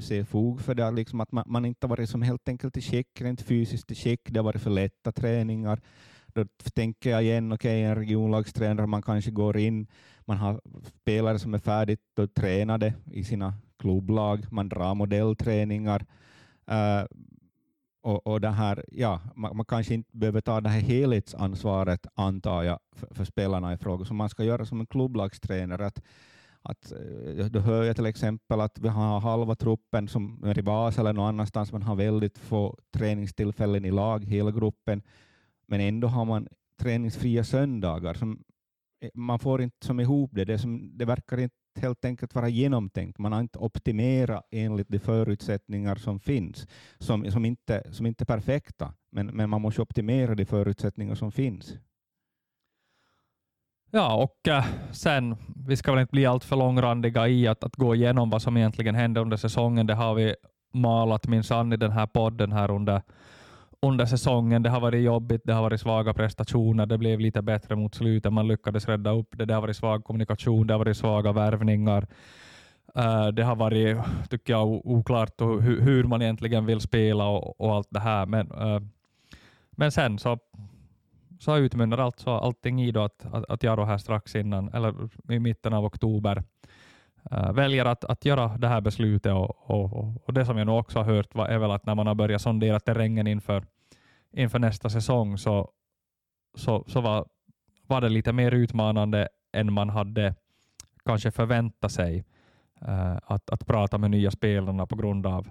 ser 0.00 0.24
fog 0.24 0.60
för 0.60 0.74
det, 0.74 0.90
liksom 0.90 1.20
att 1.20 1.32
man, 1.32 1.44
man 1.46 1.64
inte 1.64 1.86
har 1.86 1.88
varit 1.88 2.10
som 2.10 2.22
helt 2.22 2.48
enkelt 2.48 2.76
i 2.76 2.80
skick, 2.80 3.20
rent 3.20 3.42
fysiskt 3.42 3.90
i 3.90 3.94
check. 3.94 4.20
det 4.24 4.38
har 4.38 4.44
varit 4.44 4.62
för 4.62 4.70
lätta 4.70 5.12
träningar. 5.12 5.80
Då 6.26 6.44
tänker 6.74 7.10
jag 7.10 7.22
igen, 7.22 7.52
okej, 7.52 7.82
okay, 7.82 7.90
en 7.90 7.96
regionlagstränare, 7.96 8.86
man 8.86 9.02
kanske 9.02 9.30
går 9.30 9.56
in, 9.56 9.86
man 10.20 10.36
har 10.36 10.60
spelare 11.00 11.38
som 11.38 11.54
är 11.54 11.58
färdigt 11.58 12.18
och 12.18 12.34
tränade 12.34 12.94
i 13.10 13.24
sina 13.24 13.54
klubblag, 13.78 14.46
man 14.50 14.68
drar 14.68 14.94
modellträningar. 14.94 16.06
Uh, 16.70 17.06
och, 18.02 18.26
och 18.26 18.40
det 18.40 18.50
här, 18.50 18.84
ja, 18.88 19.20
man, 19.34 19.56
man, 19.56 19.66
kanske 19.66 19.94
inte 19.94 20.16
behöver 20.16 20.40
ta 20.40 20.60
det 20.60 20.68
här 20.68 20.80
helhetsansvaret, 20.80 22.06
antar 22.14 22.62
jag, 22.62 22.78
för, 22.96 23.14
för 23.14 23.24
spelarna 23.24 23.72
i 23.72 23.76
fråga, 23.76 24.04
som 24.04 24.16
man 24.16 24.28
ska 24.28 24.44
göra 24.44 24.66
som 24.66 24.80
en 24.80 24.86
klubblagstränare. 24.86 25.86
Att, 25.86 26.02
att, 26.62 26.92
eh, 26.92 27.46
då 27.46 27.60
hör 27.60 27.84
jag 27.84 27.96
till 27.96 28.06
exempel 28.06 28.60
att 28.60 28.78
vi 28.78 28.88
har 28.88 29.20
halva 29.20 29.54
truppen 29.54 30.08
som 30.08 30.44
är 30.44 30.58
i 30.58 30.62
bas 30.62 30.98
eller 30.98 31.12
någon 31.12 31.28
annanstans, 31.28 31.72
man 31.72 31.82
har 31.82 31.96
väldigt 31.96 32.38
få 32.38 32.78
träningstillfällen 32.90 33.84
i 33.84 33.90
lag, 33.90 34.24
hela 34.24 34.50
gruppen, 34.50 35.02
men 35.66 35.80
ändå 35.80 36.08
har 36.08 36.24
man 36.24 36.48
träningsfria 36.80 37.44
söndagar. 37.44 38.14
Som, 38.14 38.44
eh, 39.00 39.10
man 39.14 39.38
får 39.38 39.62
inte 39.62 39.86
som 39.86 40.00
ihop 40.00 40.30
det, 40.32 40.44
det, 40.44 40.58
som, 40.58 40.98
det 40.98 41.04
verkar 41.04 41.40
inte 41.40 41.56
helt 41.78 42.04
enkelt 42.04 42.34
vara 42.34 42.48
genomtänkt. 42.48 43.18
Man 43.18 43.32
har 43.32 43.40
inte 43.40 43.58
optimerat 43.58 44.48
enligt 44.50 44.88
de 44.88 44.98
förutsättningar 44.98 45.96
som 45.96 46.20
finns, 46.20 46.66
som, 46.98 47.30
som, 47.30 47.44
inte, 47.44 47.82
som 47.90 48.06
inte 48.06 48.24
är 48.24 48.26
perfekta, 48.26 48.94
men, 49.10 49.26
men 49.26 49.50
man 49.50 49.62
måste 49.62 49.82
optimera 49.82 50.34
de 50.34 50.44
förutsättningar 50.44 51.14
som 51.14 51.32
finns. 51.32 51.74
Ja, 53.90 54.14
och 54.14 54.48
äh, 54.48 54.64
sen, 54.92 55.36
vi 55.66 55.76
ska 55.76 55.92
väl 55.92 56.00
inte 56.00 56.12
bli 56.12 56.26
alltför 56.26 56.56
långrandiga 56.56 57.28
i 57.28 57.46
att, 57.48 57.64
att 57.64 57.76
gå 57.76 57.94
igenom 57.94 58.30
vad 58.30 58.42
som 58.42 58.56
egentligen 58.56 58.94
hände 58.94 59.20
under 59.20 59.36
säsongen. 59.36 59.86
Det 59.86 59.94
har 59.94 60.14
vi 60.14 60.34
malat 60.72 61.26
minsann 61.26 61.72
i 61.72 61.76
den 61.76 61.92
här 61.92 62.06
podden 62.06 62.52
här 62.52 62.70
under, 62.70 63.02
under 63.86 64.06
säsongen. 64.06 64.62
Det 64.62 64.70
har 64.70 64.80
varit 64.80 65.02
jobbigt, 65.02 65.42
det 65.44 65.52
har 65.52 65.62
varit 65.62 65.80
svaga 65.80 66.14
prestationer, 66.14 66.86
det 66.86 66.98
blev 66.98 67.20
lite 67.20 67.42
bättre 67.42 67.76
mot 67.76 67.94
slutet, 67.94 68.32
man 68.32 68.48
lyckades 68.48 68.88
rädda 68.88 69.10
upp 69.10 69.38
det. 69.38 69.44
Det 69.44 69.54
har 69.54 69.60
varit 69.60 69.76
svag 69.76 70.04
kommunikation, 70.04 70.66
det 70.66 70.74
har 70.74 70.78
varit 70.78 70.96
svaga 70.96 71.32
värvningar. 71.32 72.06
Uh, 72.98 73.28
det 73.28 73.42
har 73.42 73.56
varit, 73.56 73.98
tycker 74.30 74.52
jag, 74.52 74.68
oklart 74.68 75.40
hur, 75.40 75.80
hur 75.80 76.04
man 76.04 76.22
egentligen 76.22 76.66
vill 76.66 76.80
spela 76.80 77.28
och, 77.28 77.60
och 77.60 77.74
allt 77.74 77.88
det 77.90 78.00
här. 78.00 78.26
Men, 78.26 78.52
uh, 78.52 78.80
men 79.70 79.92
sen 79.92 80.18
så 80.18 80.38
så 81.42 81.56
utmynnar 81.56 81.98
alltså 81.98 82.30
allting 82.30 82.82
i 82.82 82.90
då 82.90 83.00
att, 83.00 83.26
att, 83.32 83.50
att 83.50 83.62
Jaro 83.62 83.84
här 83.84 83.98
strax 83.98 84.36
innan, 84.36 84.68
eller 84.68 84.94
i 85.32 85.38
mitten 85.38 85.72
av 85.72 85.84
oktober, 85.84 86.42
äh, 87.30 87.52
väljer 87.52 87.84
att, 87.84 88.04
att 88.04 88.24
göra 88.24 88.48
det 88.58 88.68
här 88.68 88.80
beslutet. 88.80 89.32
Och, 89.32 89.70
och, 89.70 90.16
och 90.24 90.32
det 90.32 90.46
som 90.46 90.58
jag 90.58 90.66
nog 90.66 90.78
också 90.78 90.98
har 90.98 91.04
hört 91.04 91.34
var, 91.34 91.46
är 91.46 91.58
väl 91.58 91.70
att 91.70 91.86
när 91.86 91.94
man 91.94 92.06
har 92.06 92.14
börjat 92.14 92.42
sondera 92.42 92.80
terrängen 92.80 93.26
inför, 93.26 93.64
inför 94.32 94.58
nästa 94.58 94.90
säsong 94.90 95.38
så, 95.38 95.70
så, 96.54 96.84
så 96.86 97.00
var, 97.00 97.26
var 97.86 98.00
det 98.00 98.08
lite 98.08 98.32
mer 98.32 98.52
utmanande 98.52 99.28
än 99.52 99.72
man 99.72 99.90
hade 99.90 100.34
kanske 101.04 101.30
förväntat 101.30 101.92
sig 101.92 102.24
äh, 102.80 103.16
att, 103.24 103.50
att 103.50 103.66
prata 103.66 103.98
med 103.98 104.10
nya 104.10 104.30
spelarna 104.30 104.86
på 104.86 104.96
grund 104.96 105.26
av, 105.26 105.50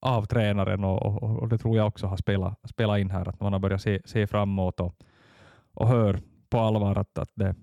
av 0.00 0.24
tränaren 0.24 0.84
och, 0.84 1.02
och, 1.02 1.38
och, 1.38 1.48
det 1.48 1.58
tror 1.58 1.76
jag 1.76 1.86
också 1.86 2.06
har 2.06 2.16
spelat, 2.16 2.60
spelat 2.64 2.98
in 2.98 3.10
här, 3.10 3.28
att 3.28 3.40
man 3.40 3.52
har 3.52 3.60
börjat 3.60 3.82
se, 3.82 4.00
se 4.04 4.26
framåt 4.26 4.80
och, 4.80 4.96
och 5.74 5.88
hör 5.88 6.20
på 6.50 6.60
allvar 6.60 6.98
att, 6.98 7.18
att 7.18 7.30
det, 7.34 7.54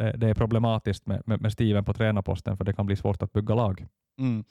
det, 0.00 0.12
det 0.16 0.28
är 0.28 0.34
problematiskt 0.34 1.06
med, 1.06 1.22
med, 1.26 1.40
med 1.40 1.52
Steven 1.52 1.84
på 1.84 1.92
tränarposten, 1.92 2.56
för 2.56 2.64
det 2.64 2.72
kan 2.72 2.86
bli 2.86 2.96
svårt 2.96 3.22
att 3.22 3.32
bygga 3.32 3.54
lag. 3.54 3.86
Mm. 4.18 4.44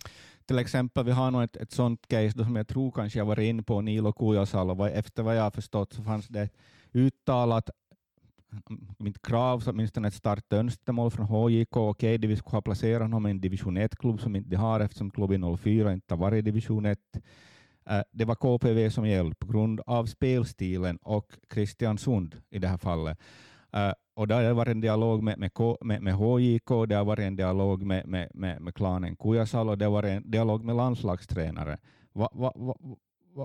Till 0.45 0.59
exempel, 0.59 1.05
vi 1.05 1.11
har 1.11 1.31
nog 1.31 1.43
ett, 1.43 1.55
ett 1.55 1.71
sånt 1.71 2.07
case 2.07 2.37
då, 2.37 2.43
som 2.43 2.55
jag 2.55 2.67
tror 2.67 2.91
kanske 2.91 3.19
jag 3.19 3.25
var 3.25 3.39
inne 3.39 3.63
på, 3.63 3.81
Nilo 3.81 4.13
Kujasalo. 4.13 4.85
Efter 4.85 5.23
vad 5.23 5.37
jag 5.37 5.43
har 5.43 5.51
förstått 5.51 5.93
så 5.93 6.03
fanns 6.03 6.27
det 6.27 6.49
uttalat 6.93 7.69
mm, 8.69 8.87
mitt 8.97 9.21
krav, 9.21 9.59
så 9.59 9.71
åtminstone 9.71 10.07
ett 10.07 10.13
starkt 10.13 10.53
önskemål 10.53 11.11
från 11.11 11.25
HJK. 11.25 11.77
Okej, 11.77 12.15
okay, 12.15 12.17
de 12.17 12.35
skulle 12.35 12.55
ha 12.55 12.61
placerat 12.61 13.01
honom 13.01 13.27
i 13.27 13.31
en 13.31 13.41
division 13.41 13.77
1-klubb 13.77 14.21
som 14.21 14.35
inte 14.35 14.49
de 14.49 14.55
har 14.55 14.79
eftersom 14.79 15.11
klubben 15.11 15.57
04 15.57 15.93
inte 15.93 16.13
har 16.13 16.19
varit 16.19 16.37
i 16.37 16.41
division 16.41 16.85
1. 16.85 16.99
Eh, 17.89 18.01
det 18.11 18.25
var 18.25 18.35
KPV 18.35 18.89
som 18.89 19.07
gällde 19.07 19.35
på 19.35 19.47
grund 19.47 19.81
av 19.85 20.05
spelstilen 20.05 20.97
och 20.97 21.37
Kristiansund 21.49 22.35
i 22.49 22.59
det 22.59 22.67
här 22.67 22.77
fallet. 22.77 23.17
Uh, 23.75 23.93
och 24.13 24.27
det 24.27 24.35
har 24.35 24.53
varit 24.53 24.71
en 24.71 24.81
dialog 24.81 25.23
med, 25.23 25.39
med, 25.39 25.51
med, 25.81 26.01
med 26.01 26.13
HJK, 26.13 26.87
det 26.87 26.95
har 26.95 27.05
varit 27.05 27.23
en 27.23 27.35
dialog 27.35 27.83
med, 27.83 28.07
med, 28.07 28.29
med, 28.33 28.61
med 28.61 28.75
klanen 28.75 29.15
Kujasalo, 29.15 29.75
det 29.75 29.85
har 29.85 29.91
varit 29.91 30.11
en 30.11 30.31
dialog 30.31 30.63
med 30.63 30.75
landslagstränare. 30.75 31.77
va, 32.13 32.29
va, 32.33 32.53
va, 32.55 32.75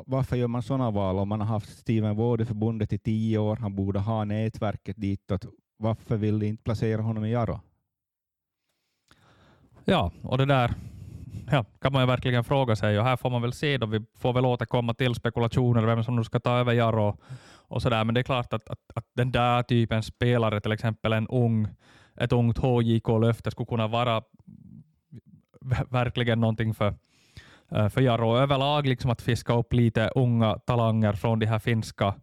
varför 0.07 0.37
gör 0.37 0.49
man 0.49 0.63
sådana 0.63 0.91
val 0.91 1.19
om 1.19 1.29
man 1.29 1.41
har 1.41 1.47
haft 1.47 1.79
Steven 1.79 2.17
Ward 2.17 2.41
i 2.41 2.45
förbundet 2.45 2.93
i 2.93 2.99
tio 2.99 3.39
år? 3.39 3.57
Han 3.57 3.77
borde 3.77 3.99
ha 3.99 4.25
nätverket 4.25 4.97
ditåt. 4.97 5.45
Varför 5.77 6.17
vill 6.17 6.39
de 6.39 6.47
inte 6.47 6.63
placera 6.63 7.03
honom 7.03 7.25
i 7.25 7.33
Jaro? 7.33 7.61
Ja, 9.85 10.13
och 10.23 10.39
det 10.39 10.45
där 10.45 10.75
ja, 11.51 11.65
kan 11.81 11.93
man 11.93 12.03
ju 12.03 12.07
verkligen 12.07 12.45
fråga 12.45 12.77
sig. 12.77 12.99
Och 12.99 13.05
här 13.05 13.17
får 13.17 13.31
man 13.31 13.43
väl 13.43 13.53
se, 13.53 13.79
då, 13.79 13.87
vi 13.87 14.01
får 14.15 14.33
väl 14.33 14.47
återkomma 14.47 14.95
till 14.95 15.15
spekulationer 15.15 15.83
vem 15.83 16.05
som 16.05 16.17
nu 16.17 16.25
ska 16.25 16.41
ta 16.41 16.59
över 16.59 16.73
Jaro 16.73 17.17
och 17.75 17.83
sådär. 17.83 18.05
Men 18.05 18.15
det 18.15 18.21
är 18.21 18.23
klart 18.23 18.53
att, 18.53 18.69
att, 18.69 18.81
att 18.95 19.05
den 19.15 19.33
där 19.33 19.63
typen 19.63 20.03
spelare, 20.03 20.61
till 20.61 20.73
exempel 20.73 21.13
en 21.13 21.29
ung, 21.29 21.69
ett 22.17 22.33
ungt 22.33 22.59
HJK-löfte, 22.59 23.51
skulle 23.51 23.67
kunna 23.67 23.89
vara 23.89 24.23
verkligen 25.91 26.41
någonting 26.41 26.75
för, 26.75 26.95
eh, 27.71 27.89
för 27.89 28.01
Jaro. 28.01 28.37
Överlag 28.37 28.87
liksom 28.87 29.11
att 29.11 29.23
fiska 29.23 29.55
upp 29.55 29.73
lite 29.73 30.11
unga 30.15 30.59
talanger 30.59 31.13
från 31.13 31.39
de 31.39 31.47
här 31.47 31.59
finska 31.59 32.15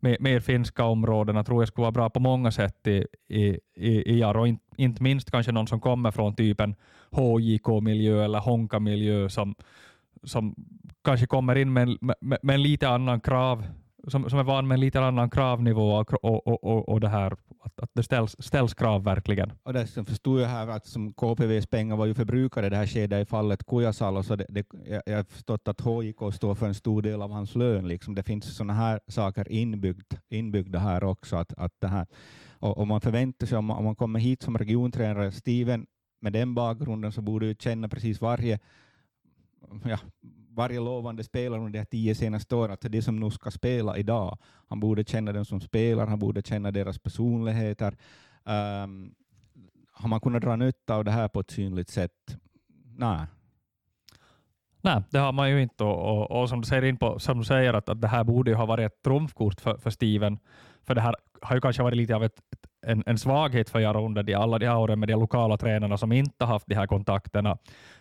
mer, 0.00 0.16
mer 0.20 0.40
finska 0.40 0.84
områdena 0.84 1.44
tror 1.44 1.62
jag 1.62 1.68
skulle 1.68 1.82
vara 1.82 1.92
bra 1.92 2.10
på 2.10 2.20
många 2.20 2.50
sätt 2.50 2.86
i, 2.86 3.06
i, 3.28 3.58
i, 3.74 4.12
i 4.12 4.18
Jaro. 4.18 4.46
In, 4.46 4.58
inte 4.76 5.02
minst 5.02 5.30
kanske 5.30 5.52
någon 5.52 5.66
som 5.66 5.80
kommer 5.80 6.10
från 6.10 6.34
typen 6.34 6.74
HJK-miljö 7.10 8.24
eller 8.24 8.38
Honka-miljö 8.38 9.28
som, 9.28 9.54
som 10.22 10.54
kanske 11.04 11.26
kommer 11.26 11.56
in 11.56 11.72
med, 11.72 11.98
med, 12.00 12.38
med 12.42 12.54
en 12.54 12.62
lite 12.62 12.88
annan 12.88 13.20
krav 13.20 13.64
som, 14.06 14.30
som 14.30 14.38
är 14.38 14.42
van 14.42 14.68
med 14.68 14.74
en 14.74 14.80
lite 14.80 15.00
annan 15.00 15.30
kravnivå 15.30 15.92
och, 15.92 16.24
och, 16.24 16.64
och, 16.64 16.88
och 16.88 17.00
det 17.00 17.08
här 17.08 17.32
att, 17.60 17.80
att 17.80 17.90
det 17.94 18.02
ställs, 18.02 18.36
ställs 18.38 18.74
krav 18.74 19.04
verkligen. 19.04 19.52
Och 19.62 19.72
dessutom 19.72 20.04
förstod 20.04 20.40
jag 20.40 20.48
här 20.48 20.68
att 20.68 20.86
som 20.86 21.12
KPVs 21.12 21.66
pengar 21.66 21.96
var 21.96 22.06
ju 22.06 22.14
förbrukade 22.14 22.68
det 22.68 22.76
här 22.76 22.86
skedet 22.86 23.26
i 23.26 23.30
fallet 23.30 23.66
Kujasalo, 23.66 24.22
så 24.22 24.36
det, 24.36 24.46
det, 24.48 24.66
jag, 24.86 25.02
jag 25.06 25.16
har 25.16 25.24
förstått 25.24 25.68
att 25.68 25.80
HIK 25.80 26.16
står 26.34 26.54
för 26.54 26.66
en 26.66 26.74
stor 26.74 27.02
del 27.02 27.22
av 27.22 27.30
hans 27.30 27.54
lön. 27.54 27.88
Liksom. 27.88 28.14
Det 28.14 28.22
finns 28.22 28.56
sådana 28.56 28.72
här 28.72 29.00
saker 29.08 29.52
inbyggt, 29.52 30.18
inbyggda 30.28 30.78
här 30.78 31.04
också. 31.04 31.36
Att, 31.36 31.52
att 31.56 31.72
det 31.78 31.88
här, 31.88 32.06
och, 32.58 32.78
och 32.78 32.86
man 32.86 33.00
förväntar 33.00 33.46
sig 33.46 33.58
om 33.58 33.64
man, 33.64 33.76
om 33.76 33.84
man 33.84 33.96
kommer 33.96 34.18
hit 34.18 34.42
som 34.42 34.58
regiontränare, 34.58 35.32
Steven, 35.32 35.86
med 36.20 36.32
den 36.32 36.54
bakgrunden 36.54 37.12
så 37.12 37.22
borde 37.22 37.46
du 37.46 37.54
känna 37.58 37.88
precis 37.88 38.20
varje 38.20 38.58
ja, 39.84 39.98
varje 40.56 40.80
lovande 40.80 41.24
spelare 41.24 41.60
under 41.60 41.80
de 41.80 41.86
tio 41.86 42.14
senaste 42.14 42.54
åren, 42.54 42.70
alltså 42.70 42.88
det 42.88 43.02
som 43.02 43.16
nu 43.16 43.30
ska 43.30 43.50
spela 43.50 43.96
idag, 43.96 44.38
han 44.68 44.80
borde 44.80 45.04
känna 45.04 45.32
dem 45.32 45.44
som 45.44 45.60
spelar, 45.60 46.06
han 46.06 46.18
borde 46.18 46.42
känna 46.42 46.70
deras 46.70 46.98
personligheter. 46.98 47.96
Um, 48.44 49.14
har 49.92 50.08
man 50.08 50.20
kunnat 50.20 50.42
dra 50.42 50.56
nytta 50.56 50.94
av 50.94 51.04
det 51.04 51.10
här 51.10 51.28
på 51.28 51.40
ett 51.40 51.50
synligt 51.50 51.90
sätt? 51.90 52.38
Nej. 52.96 53.26
Nej, 54.80 55.02
det 55.10 55.18
har 55.18 55.32
man 55.32 55.50
ju 55.50 55.62
inte. 55.62 55.84
Och, 55.84 56.30
och, 56.30 56.40
och 56.40 56.48
som, 56.48 56.60
du 56.60 56.66
säger 56.66 56.84
in 56.84 56.96
på, 56.96 57.18
som 57.18 57.38
du 57.38 57.44
säger 57.44 57.74
att, 57.74 57.88
att 57.88 58.00
det 58.00 58.08
här 58.08 58.24
borde 58.24 58.50
ju 58.50 58.56
ha 58.56 58.66
varit 58.66 58.92
ett 58.92 59.02
trumfkort 59.02 59.60
för, 59.60 59.76
för 59.76 59.90
Steven. 59.90 60.38
För 60.86 60.94
det 60.94 61.00
här 61.00 61.14
har 61.42 61.56
ju 61.56 61.60
kanske 61.60 61.82
varit 61.82 61.96
lite 61.96 62.16
av 62.16 62.24
ett, 62.24 62.40
en, 62.86 63.02
en 63.06 63.18
svaghet 63.18 63.70
för 63.70 63.78
Jaro 63.78 64.06
under 64.06 64.22
de, 64.22 64.34
alla 64.34 64.58
de 64.58 64.66
här 64.66 64.78
åren 64.78 65.00
med 65.00 65.08
de 65.08 65.14
lokala 65.14 65.56
tränarna 65.56 65.98
som 65.98 66.12
inte 66.12 66.44
haft 66.44 66.66
de 66.66 66.74
här 66.74 66.86
kontakterna. 66.86 67.58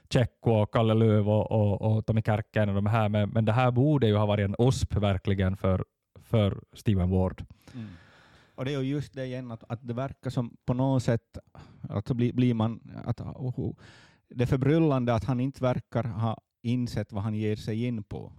Tjecko 0.09 0.51
och 0.51 0.73
Kalle 0.73 0.93
Löv 0.93 1.29
och, 1.29 1.51
och, 1.51 1.81
och 1.81 2.05
Tommy 2.05 2.21
Kärken 2.21 2.69
och 2.69 2.75
de 2.75 2.85
här. 2.85 3.09
Men, 3.09 3.29
men 3.29 3.45
det 3.45 3.51
här 3.51 3.71
borde 3.71 4.07
ju 4.07 4.15
ha 4.15 4.25
varit 4.25 4.45
en 4.45 4.55
OSP 4.57 4.95
verkligen 4.95 5.57
för, 5.57 5.85
för 6.19 6.63
Steven 6.73 7.09
Ward. 7.09 7.45
Mm. 7.73 7.87
Och 8.55 8.65
det 8.65 8.73
är 8.73 8.81
ju 8.81 8.89
just 8.89 9.13
det 9.13 9.25
igen, 9.25 9.51
att, 9.51 9.63
att 9.69 9.87
det 9.87 9.93
verkar 9.93 10.29
som 10.29 10.57
på 10.65 10.73
något 10.73 11.03
sätt, 11.03 11.37
att 11.89 12.11
bli, 12.11 12.33
blir 12.33 12.53
man, 12.53 12.79
att, 13.05 13.21
oh, 13.21 13.59
oh, 13.59 13.75
det 14.29 14.43
är 14.43 14.47
förbryllande 14.47 15.13
att 15.13 15.23
han 15.23 15.39
inte 15.39 15.63
verkar 15.63 16.03
ha 16.03 16.37
insett 16.61 17.11
vad 17.11 17.23
han 17.23 17.35
ger 17.35 17.55
sig 17.55 17.85
in 17.85 18.03
på. 18.03 18.33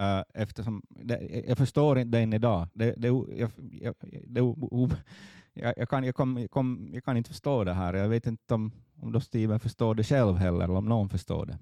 Uh, 0.00 0.22
eftersom 0.34 0.82
det, 0.88 1.44
jag 1.48 1.58
förstår 1.58 1.98
inte 1.98 2.18
den 2.18 2.32
idag. 2.32 2.68
Det, 2.74 2.94
det, 2.96 3.08
jag, 3.08 3.50
jag, 3.72 3.94
det, 4.26 4.40
jag, 5.54 5.74
jag, 5.76 5.88
kan, 5.88 6.04
jag, 6.04 6.14
kom, 6.14 6.48
kom, 6.48 6.88
jag 6.92 7.04
kan 7.04 7.16
inte 7.16 7.30
förstå 7.30 7.64
det 7.64 7.72
här. 7.72 7.94
Jag 7.94 8.08
vet 8.08 8.26
inte 8.26 8.54
om, 8.54 8.72
om 9.00 9.12
då 9.12 9.20
Steven 9.20 9.60
förstår 9.60 9.94
det 9.94 10.04
själv 10.04 10.36
heller, 10.36 10.64
eller 10.64 10.76
om 10.76 10.88
någon 10.88 11.08
förstår 11.08 11.46
det. 11.46 11.58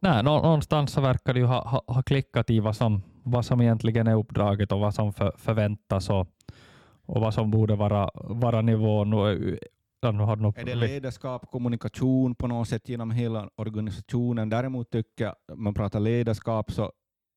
Nej, 0.00 0.22
någonstans 0.22 0.92
så 0.92 1.00
verkar 1.00 1.34
det 1.34 1.40
ju 1.40 1.46
ha, 1.46 1.68
ha, 1.68 1.82
ha 1.86 2.02
klickat 2.02 2.50
i 2.50 2.60
vad 2.60 2.76
som, 2.76 3.02
vad 3.22 3.44
som 3.44 3.60
egentligen 3.60 4.06
är 4.06 4.14
uppdraget 4.14 4.72
och 4.72 4.80
vad 4.80 4.94
som 4.94 5.12
för, 5.12 5.32
förväntas 5.36 6.10
och, 6.10 6.28
och 7.06 7.20
vad 7.20 7.34
som 7.34 7.50
borde 7.50 7.76
vara, 7.76 8.10
vara 8.14 8.60
nivån. 8.60 9.12
Är 9.12 10.64
det 10.64 10.74
ledarskap, 10.74 11.50
kommunikation 11.50 12.34
på 12.34 12.46
något 12.46 12.68
sätt 12.68 12.88
genom 12.88 13.10
hela 13.10 13.50
organisationen? 13.56 14.48
Däremot 14.48 14.90
tycker 14.90 15.24
jag, 15.24 15.34
om 15.52 15.64
man 15.64 15.74
pratar 15.74 16.00
ledarskap, 16.00 16.72
så 16.72 16.92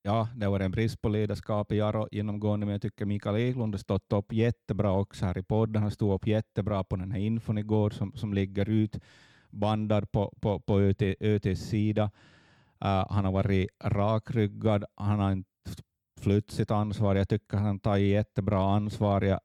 ja, 0.07 0.27
det 0.35 0.47
var 0.47 0.59
en 0.59 0.71
brist 0.71 1.01
på 1.01 1.09
ledarskap 1.09 1.71
i 1.71 1.75
Jaro 1.75 2.07
genomgående, 2.11 2.65
men 2.65 2.73
jag 2.73 2.81
tycker 2.81 3.05
Mikael 3.05 3.35
Eklund 3.35 3.73
har 3.73 3.79
stått 3.79 4.13
upp 4.13 4.33
jättebra 4.33 4.91
också 4.91 5.25
här 5.25 5.37
i 5.37 5.43
podden. 5.43 5.81
Han 5.81 5.91
stod 5.91 6.13
upp 6.13 6.27
jättebra 6.27 6.83
på 6.83 6.95
den 6.95 7.11
här 7.11 7.19
infon 7.19 7.57
igår 7.57 7.89
som, 7.89 8.13
som 8.15 8.33
ligger 8.33 8.69
ut 8.69 8.99
bandad 9.49 10.11
på, 10.11 10.33
på, 10.41 10.59
på 10.59 10.79
ÖT, 10.79 11.01
ÖTs 11.19 11.61
sida. 11.61 12.03
Uh, 12.85 13.05
han 13.09 13.25
har 13.25 13.31
varit 13.31 13.69
rakryggad, 13.83 14.85
han 14.95 15.19
har 15.19 15.31
inte 15.31 15.49
flytt 16.21 16.51
sitt 16.51 16.71
ansvar. 16.71 17.15
Jag 17.15 17.29
tycker 17.29 17.57
han 17.57 17.79
tar 17.79 17.97
jättebra 17.97 18.75
ansvar. 18.75 19.21
Jag, 19.21 19.39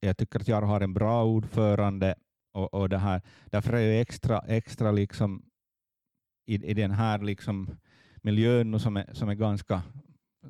jag 0.00 0.16
tycker 0.16 0.40
att 0.40 0.48
Jaro 0.48 0.66
har 0.66 0.80
en 0.80 0.94
bra 0.94 1.24
ordförande 1.24 2.14
och, 2.52 2.74
och 2.74 2.88
det 2.88 2.98
här. 2.98 3.22
Därför 3.46 3.72
är 3.72 3.86
det 3.86 4.00
extra, 4.00 4.38
extra 4.38 4.92
liksom 4.92 5.42
i, 6.46 6.54
i 6.70 6.74
den 6.74 6.90
här 6.90 7.18
liksom 7.18 7.68
miljön 8.22 8.80
som 8.80 8.96
är, 8.96 9.06
som 9.12 9.28
är 9.28 9.34
ganska 9.34 9.82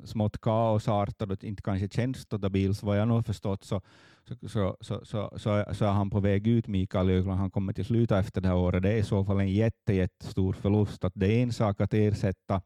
smått 0.03 0.41
kaosartad 0.41 1.31
och 1.31 1.43
inte 1.43 1.61
kanske 1.61 1.87
känns 1.89 2.17
stabil, 2.17 2.75
så 2.75 2.85
vad 2.85 2.99
jag 2.99 3.07
nog 3.07 3.25
förstått 3.25 3.63
så, 3.63 3.81
så, 4.27 4.35
så, 4.49 4.77
så, 4.81 5.05
så, 5.05 5.33
så, 5.37 5.65
så 5.73 5.85
är 5.85 5.91
han 5.91 6.09
på 6.09 6.19
väg 6.19 6.47
ut, 6.47 6.67
Mikael 6.67 7.09
Ögland. 7.09 7.39
Han 7.39 7.51
kommer 7.51 7.73
till 7.73 7.85
sluta 7.85 8.19
efter 8.19 8.41
det 8.41 8.47
här 8.47 8.55
året. 8.55 8.83
Det 8.83 8.91
är 8.91 8.97
i 8.97 9.03
så 9.03 9.25
fall 9.25 9.39
en 9.39 9.53
jätte, 9.53 9.93
jättestor 9.93 10.53
förlust. 10.53 11.03
Att 11.03 11.13
det 11.15 11.27
är 11.27 11.43
en 11.43 11.53
sak 11.53 11.81
att 11.81 11.93
ersätta 11.93 12.61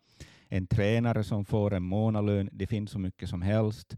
en 0.49 0.67
tränare 0.67 1.23
som 1.23 1.45
får 1.45 1.73
en 1.73 1.83
månadslön. 1.83 2.49
Det 2.51 2.67
finns 2.67 2.91
så 2.91 2.99
mycket 2.99 3.29
som 3.29 3.41
helst. 3.41 3.97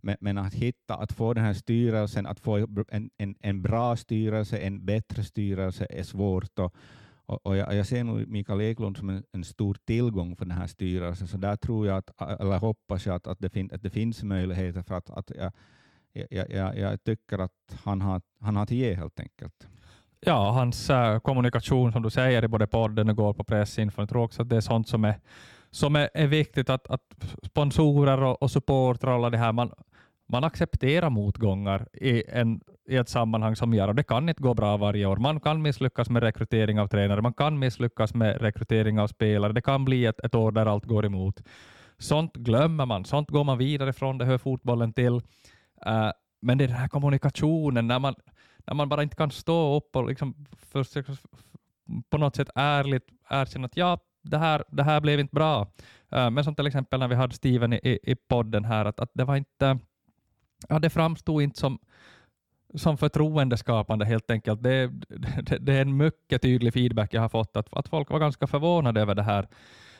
Men, 0.00 0.16
men, 0.20 0.38
att 0.38 0.54
hitta, 0.54 0.94
att 0.94 1.12
få 1.12 1.34
den 1.34 1.44
här 1.44 1.54
styrelsen, 1.54 2.26
att 2.26 2.40
få 2.40 2.66
en, 2.88 3.10
en, 3.16 3.34
en 3.40 3.62
bra 3.62 3.96
styrelse, 3.96 4.58
en 4.58 4.84
bättre 4.84 5.24
styrelse 5.24 5.86
är 5.90 6.02
svårt. 6.02 6.58
Och, 6.58 6.74
och, 7.28 7.46
och 7.46 7.56
jag, 7.56 7.74
jag, 7.74 7.86
ser 7.86 8.04
nog 8.04 8.28
Mikael 8.28 8.60
Eklund 8.60 8.96
som 8.96 9.08
en, 9.08 9.24
en, 9.32 9.44
stor 9.44 9.76
tillgång 9.84 10.36
för 10.36 10.44
den 10.44 10.58
här 10.58 10.66
styrelsen, 10.66 11.28
så 11.28 11.36
där 11.36 11.56
tror 11.56 11.86
jag, 11.86 11.96
att, 11.96 12.40
eller 12.40 12.58
hoppas 12.58 13.06
jag 13.06 13.14
att, 13.16 13.26
att, 13.26 13.38
det, 13.40 13.50
fin, 13.50 13.70
att 13.72 13.82
det 13.82 13.90
finns 13.90 14.22
möjligheter 14.22 14.82
för 14.82 14.94
att, 14.94 15.10
att 15.10 15.30
jag, 15.36 15.52
jag, 16.30 16.50
jag, 16.50 16.78
jag 16.78 17.04
tycker 17.04 17.38
att 17.38 17.80
han 17.84 18.00
har, 18.00 18.20
han 18.40 18.56
har 18.56 18.62
att 18.62 18.70
ge 18.70 18.94
helt 18.94 19.20
enkelt. 19.20 19.68
Ja, 20.20 20.50
hans 20.50 20.90
äh, 20.90 21.20
kommunikation 21.20 21.92
som 21.92 22.02
du 22.02 22.10
säger 22.10 22.44
i 22.44 22.48
både 22.48 22.66
podden 22.66 23.08
och 23.08 23.16
går 23.16 23.32
på 23.34 23.44
pressinfon, 23.44 24.02
jag 24.02 24.08
tror 24.08 24.22
också 24.22 24.42
att 24.42 24.48
det 24.48 24.56
är 24.56 24.60
sånt 24.60 24.88
som 24.88 25.04
är, 25.04 25.20
som 25.70 25.96
är, 25.96 26.10
är 26.14 26.26
viktigt, 26.26 26.70
att, 26.70 26.86
att 26.86 27.36
sponsorer 27.42 28.22
och, 28.22 28.42
och 28.42 28.50
supportrar 28.50 29.10
och 29.10 29.16
alla 29.16 29.30
det 29.30 29.38
här, 29.38 29.52
man, 29.52 29.72
man 30.28 30.44
accepterar 30.44 31.10
motgångar 31.10 31.88
i, 31.92 32.22
en, 32.28 32.60
i 32.88 32.96
ett 32.96 33.08
sammanhang 33.08 33.56
som 33.56 33.74
gör, 33.74 33.88
och 33.88 33.94
det 33.94 34.02
kan 34.02 34.28
inte 34.28 34.42
gå 34.42 34.54
bra 34.54 34.76
varje 34.76 35.06
år. 35.06 35.16
Man 35.16 35.40
kan 35.40 35.62
misslyckas 35.62 36.10
med 36.10 36.22
rekrytering 36.22 36.80
av 36.80 36.86
tränare, 36.86 37.22
man 37.22 37.32
kan 37.32 37.58
misslyckas 37.58 38.14
med 38.14 38.40
rekrytering 38.40 39.00
av 39.00 39.06
spelare. 39.06 39.52
Det 39.52 39.62
kan 39.62 39.84
bli 39.84 40.06
ett, 40.06 40.20
ett 40.24 40.34
år 40.34 40.52
där 40.52 40.66
allt 40.66 40.84
går 40.84 41.06
emot. 41.06 41.42
Sånt 41.98 42.36
glömmer 42.36 42.86
man, 42.86 43.04
sånt 43.04 43.30
går 43.30 43.44
man 43.44 43.58
vidare 43.58 43.92
från, 43.92 44.18
det 44.18 44.24
hör 44.24 44.38
fotbollen 44.38 44.92
till. 44.92 45.14
Uh, 45.14 46.10
men 46.40 46.58
det 46.58 46.64
är 46.64 46.68
den 46.68 46.76
här 46.76 46.88
kommunikationen, 46.88 47.86
när 47.86 47.98
man, 47.98 48.14
när 48.66 48.74
man 48.74 48.88
bara 48.88 49.02
inte 49.02 49.16
kan 49.16 49.30
stå 49.30 49.76
upp 49.76 49.96
och 49.96 50.08
liksom 50.08 50.46
försöka 50.72 51.12
på 52.10 52.18
något 52.18 52.36
sätt 52.36 52.48
ärligt 52.54 53.08
erkänna 53.30 53.66
att 53.66 53.76
ja, 53.76 53.98
det 54.22 54.38
här, 54.38 54.64
det 54.68 54.82
här 54.82 55.00
blev 55.00 55.20
inte 55.20 55.34
bra. 55.34 55.60
Uh, 56.16 56.30
men 56.30 56.44
som 56.44 56.54
till 56.54 56.66
exempel 56.66 57.00
när 57.00 57.08
vi 57.08 57.14
hade 57.14 57.34
Steven 57.34 57.72
i, 57.72 57.76
i, 57.76 57.98
i 58.02 58.14
podden 58.14 58.64
här, 58.64 58.84
att, 58.84 59.00
att 59.00 59.10
det 59.14 59.24
var 59.24 59.36
inte 59.36 59.78
ja, 60.68 60.78
det 60.78 60.90
framstod 60.90 61.42
inte 61.42 61.58
som, 61.58 61.78
som 62.74 62.98
förtroendeskapande 62.98 64.04
helt 64.04 64.30
enkelt. 64.30 64.62
Det, 64.62 64.90
det, 65.42 65.58
det, 65.58 65.72
är 65.72 65.82
en 65.82 65.96
mycket 65.96 66.42
tydlig 66.42 66.72
feedback 66.72 67.14
jag 67.14 67.20
har 67.20 67.28
fått, 67.28 67.56
att, 67.56 67.68
att 67.72 67.88
folk 67.88 68.10
var 68.10 68.18
ganska 68.18 68.46
förvånade 68.46 69.00
över 69.00 69.14
det 69.14 69.22
här, 69.22 69.48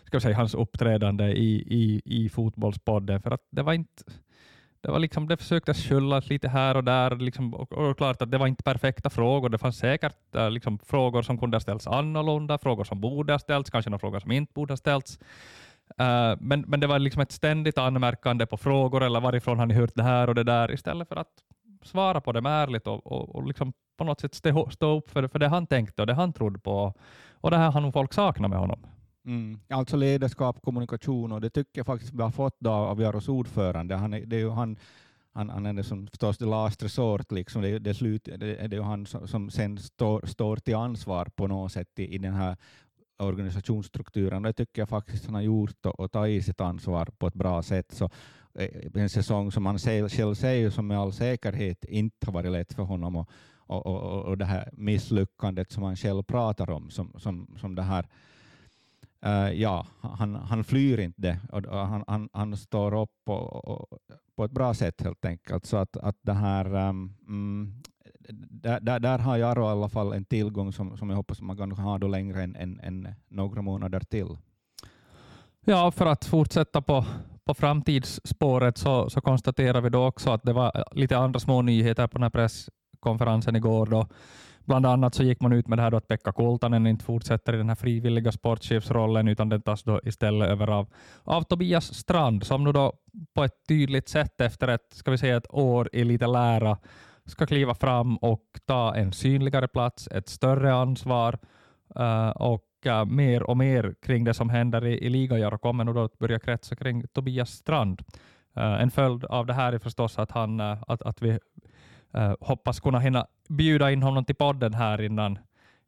ska 0.04 0.20
säga, 0.20 0.36
hans 0.36 0.54
uppträdande 0.54 1.24
i, 1.24 1.54
i, 1.54 2.02
i 2.04 2.28
fotbollspodden, 2.28 3.22
för 3.22 3.30
att 3.30 3.46
det 3.50 3.62
var 3.62 3.72
inte 3.72 4.02
det, 4.80 4.90
var 4.90 4.98
liksom, 4.98 5.28
det 5.28 5.36
försöktes 5.36 5.88
skyllas 5.88 6.28
lite 6.28 6.48
här 6.48 6.76
och 6.76 6.84
där, 6.84 7.16
liksom, 7.16 7.54
och, 7.54 7.72
och, 7.72 7.96
klart 7.96 8.22
att 8.22 8.30
det 8.30 8.38
var 8.38 8.46
inte 8.46 8.62
perfekta 8.62 9.10
frågor. 9.10 9.48
Det 9.48 9.58
fanns 9.58 9.78
säkert 9.78 10.34
äh, 10.34 10.50
liksom, 10.50 10.78
frågor 10.78 11.22
som 11.22 11.38
kunde 11.38 11.54
ha 11.54 11.60
ställts 11.60 11.86
annorlunda, 11.86 12.58
frågor 12.58 12.84
som 12.84 13.00
borde 13.00 13.32
ha 13.32 13.38
ställts, 13.38 13.70
kanske 13.70 13.90
några 13.90 13.98
frågor 13.98 14.20
som 14.20 14.32
inte 14.32 14.52
borde 14.54 14.72
ha 14.72 14.76
ställts. 14.76 15.18
Uh, 16.00 16.36
men, 16.40 16.60
men 16.60 16.80
det 16.80 16.86
var 16.86 16.98
liksom 16.98 17.22
ett 17.22 17.32
ständigt 17.32 17.78
anmärkande 17.78 18.46
på 18.46 18.56
frågor 18.56 19.02
eller 19.02 19.20
varifrån 19.20 19.58
har 19.58 19.66
ni 19.66 19.74
hört 19.74 19.94
det 19.94 20.02
här 20.02 20.28
och 20.28 20.34
det 20.34 20.44
där 20.44 20.72
istället 20.72 21.08
för 21.08 21.16
att 21.16 21.32
svara 21.82 22.20
på 22.20 22.32
dem 22.32 22.46
ärligt 22.46 22.86
och, 22.86 23.06
och, 23.06 23.36
och 23.36 23.46
liksom 23.46 23.72
på 23.96 24.04
något 24.04 24.20
sätt 24.20 24.34
stå, 24.34 24.70
stå 24.70 24.96
upp 24.96 25.10
för, 25.10 25.28
för 25.28 25.38
det 25.38 25.48
han 25.48 25.66
tänkte 25.66 26.02
och 26.02 26.06
det 26.06 26.14
han 26.14 26.32
trodde 26.32 26.58
på. 26.58 26.94
Och 27.32 27.50
det 27.50 27.56
här 27.56 27.70
har 27.70 27.80
nog 27.80 27.92
folk 27.92 28.14
saknat 28.14 28.50
med 28.50 28.58
honom. 28.58 28.86
Mm. 29.24 29.60
Alltså 29.68 29.96
ledarskap, 29.96 30.62
kommunikation 30.62 31.32
och 31.32 31.40
det 31.40 31.50
tycker 31.50 31.78
jag 31.78 31.86
faktiskt 31.86 32.14
vi 32.14 32.22
har 32.22 32.30
fått 32.30 32.56
då 32.58 32.70
av 32.70 33.00
Jaros 33.00 33.28
ordförande. 33.28 33.96
Han 33.96 34.14
är, 34.14 34.26
det 34.26 34.36
är 34.36 34.40
ju 34.40 34.50
han, 34.50 34.76
han, 35.32 35.50
han 35.50 35.66
är 35.66 35.72
det 35.72 35.84
som 35.84 36.06
förstås 36.06 36.38
the 36.38 36.44
last 36.44 36.82
resort, 36.82 37.32
liksom. 37.32 37.62
det, 37.62 37.78
det, 37.78 37.94
slut, 37.94 38.24
det, 38.24 38.36
det 38.36 38.62
är 38.62 38.74
ju 38.74 38.82
han 38.82 39.06
som, 39.06 39.28
som 39.28 39.50
sen 39.50 39.78
står, 39.78 40.26
står 40.26 40.56
till 40.56 40.76
ansvar 40.76 41.24
på 41.36 41.46
något 41.46 41.72
sätt 41.72 41.98
i, 41.98 42.14
i 42.14 42.18
den 42.18 42.34
här 42.34 42.56
organisationsstrukturen. 43.18 44.42
Det 44.42 44.52
tycker 44.52 44.82
jag 44.82 44.88
faktiskt 44.88 45.26
han 45.26 45.34
har 45.34 45.42
gjort 45.42 45.86
och, 45.86 46.00
och 46.00 46.12
tagit 46.12 46.44
sitt 46.44 46.60
ansvar 46.60 47.08
på 47.18 47.26
ett 47.26 47.34
bra 47.34 47.62
sätt. 47.62 47.92
Så, 47.92 48.10
Eh, 48.58 49.02
en 49.02 49.08
säsong 49.08 49.52
som 49.52 49.66
han 49.66 49.78
själv 49.78 50.08
säger 50.34 50.70
som 50.70 50.86
med 50.86 50.98
all 50.98 51.12
säkerhet 51.12 51.84
inte 51.84 52.26
har 52.26 52.32
varit 52.32 52.52
lätt 52.52 52.72
för 52.72 52.82
honom 52.82 53.16
och, 53.16 53.28
och, 53.56 53.86
och, 53.86 54.24
och 54.24 54.38
det 54.38 54.44
här 54.44 54.70
misslyckandet 54.72 55.72
som 55.72 55.82
han 55.82 55.96
själv 55.96 56.22
pratar 56.22 56.70
om, 56.70 56.90
som, 56.90 57.12
som, 57.18 57.56
som 57.60 57.74
det 57.74 57.82
här 57.82 58.06
Uh, 59.26 59.52
ja, 59.52 59.86
han, 60.00 60.34
han 60.34 60.64
flyr 60.64 60.98
inte 60.98 61.22
det, 61.22 61.40
och, 61.52 61.64
och 61.66 61.78
han, 61.78 62.04
han, 62.06 62.28
han, 62.32 62.56
står 62.56 63.02
upp 63.02 63.28
och, 63.28 63.68
och, 63.68 63.98
på 64.36 64.44
ett 64.44 64.50
bra 64.50 64.74
sätt 64.74 65.02
helt 65.02 65.24
enkelt. 65.24 65.66
Så 65.66 65.76
att, 65.76 65.96
att 65.96 66.16
det 66.22 66.32
här, 66.32 66.88
um, 66.88 67.14
mm, 67.26 67.82
där, 68.50 68.80
där, 68.80 69.00
där, 69.00 69.18
har 69.18 69.36
Jaro 69.36 69.64
i 69.64 69.68
alla 69.68 69.88
fall 69.88 70.12
en 70.12 70.24
tillgång 70.24 70.72
som, 70.72 70.96
som 70.96 71.10
jag 71.10 71.16
hoppas 71.16 71.40
man 71.40 71.56
kan 71.56 71.72
ha 71.72 71.98
då 71.98 72.08
längre 72.08 72.42
än, 72.42 72.56
än, 72.56 72.80
än 72.80 73.08
några 73.28 73.62
månader 73.62 74.00
till. 74.00 74.36
Ja, 75.70 75.90
för 75.90 76.06
att 76.06 76.24
fortsätta 76.24 76.82
på, 76.82 77.04
på 77.44 77.54
framtidsspåret 77.54 78.78
så, 78.78 79.10
så 79.10 79.20
konstaterar 79.20 79.80
vi 79.80 79.88
då 79.88 80.06
också 80.06 80.30
att 80.30 80.42
det 80.42 80.52
var 80.52 80.84
lite 80.92 81.18
andra 81.18 81.40
små 81.40 81.62
nyheter 81.62 82.06
på 82.06 82.18
den 82.18 82.22
här 82.22 82.30
presskonferensen 82.30 83.56
igår. 83.56 83.86
Då. 83.86 84.06
Bland 84.64 84.86
annat 84.86 85.14
så 85.14 85.22
gick 85.22 85.40
man 85.40 85.52
ut 85.52 85.68
med 85.68 85.78
det 85.78 85.82
här 85.82 85.90
då 85.90 85.96
att 85.96 86.08
Pekka 86.08 86.32
Kultanen 86.32 86.86
inte 86.86 87.04
fortsätter 87.04 87.54
i 87.54 87.56
den 87.56 87.68
här 87.68 87.76
frivilliga 87.76 88.32
sportchefsrollen 88.32 89.28
utan 89.28 89.48
den 89.48 89.62
tas 89.62 89.82
då 89.82 90.00
istället 90.04 90.48
över 90.48 90.70
av, 90.70 90.86
av 91.24 91.42
Tobias 91.42 91.94
Strand 91.94 92.44
som 92.46 92.64
nu 92.64 92.72
då 92.72 92.92
på 93.34 93.44
ett 93.44 93.66
tydligt 93.68 94.08
sätt 94.08 94.40
efter 94.40 94.68
ett, 94.68 94.92
ska 94.92 95.10
vi 95.10 95.18
säga 95.18 95.36
ett 95.36 95.54
år 95.54 95.88
i 95.92 96.04
lite 96.04 96.26
lära 96.26 96.78
ska 97.26 97.46
kliva 97.46 97.74
fram 97.74 98.16
och 98.16 98.44
ta 98.66 98.94
en 98.94 99.12
synligare 99.12 99.68
plats, 99.68 100.08
ett 100.12 100.28
större 100.28 100.74
ansvar 100.74 101.38
eh, 101.96 102.30
och 102.30 102.67
uh, 102.86 103.04
mer 103.04 103.42
och 103.42 103.56
mer 103.56 103.94
kring 104.02 104.24
det 104.24 104.34
som 104.34 104.50
händer 104.50 104.86
i, 104.86 105.04
i 105.04 105.08
ligajar 105.08 105.58
kommer 105.58 105.84
nog 105.84 105.94
då 105.94 106.04
att 106.04 106.18
börja 106.18 106.38
kretsa 106.38 106.76
kring 106.76 107.06
Tobias 107.08 107.50
Strand. 107.50 108.02
Uh, 108.56 108.82
en 108.82 108.90
följd 108.90 109.24
av 109.24 109.46
det 109.46 109.52
här 109.52 109.72
är 109.72 109.78
förstås 109.78 110.18
att, 110.18 110.30
han, 110.30 110.60
eh, 110.60 110.82
att, 110.86 111.02
att 111.02 111.22
vi 111.22 111.38
eh, 112.14 112.34
hoppas 112.40 112.80
kunna 112.80 112.98
hinna 112.98 113.26
bjuda 113.48 113.90
in 113.90 114.02
honom 114.02 114.24
till 114.24 114.34
podden 114.34 114.74
här 114.74 115.00
innan, 115.00 115.38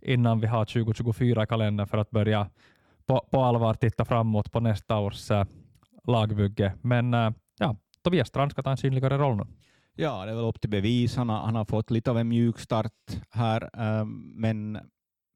innan 0.01 0.41
vi 0.41 0.47
har 0.47 0.65
2024 0.65 1.43
i 1.43 1.47
kalendern 1.47 1.87
för 1.87 1.99
att 1.99 2.11
börja 2.11 2.51
på, 3.07 3.27
på 3.31 3.43
allvar 3.43 3.75
titta 3.75 4.05
framåt 4.05 4.53
på 4.53 4.61
nästa 4.61 4.99
års 4.99 5.29
lagbygge. 6.05 6.73
Men 6.81 7.13
ja, 7.59 7.77
Tobias 8.03 8.29
Strand 8.29 8.53
ska 8.53 8.63
ta 8.63 8.71
en 8.71 8.77
synligare 8.77 9.19
roll 9.19 9.37
nu. 9.37 9.45
Ja, 9.95 10.25
det 10.25 10.31
är 10.31 10.35
väl 10.35 10.45
upp 10.45 10.61
till 10.61 10.71
bevis. 10.71 11.17
Han 11.17 11.29
har, 11.29 11.39
han 11.39 11.55
har 11.55 11.65
fått 11.65 11.91
lite 11.91 12.11
av 12.11 12.19
en 12.19 12.29
mjuk 12.29 12.59
start 12.59 12.93
här, 13.31 13.71
men, 14.37 14.79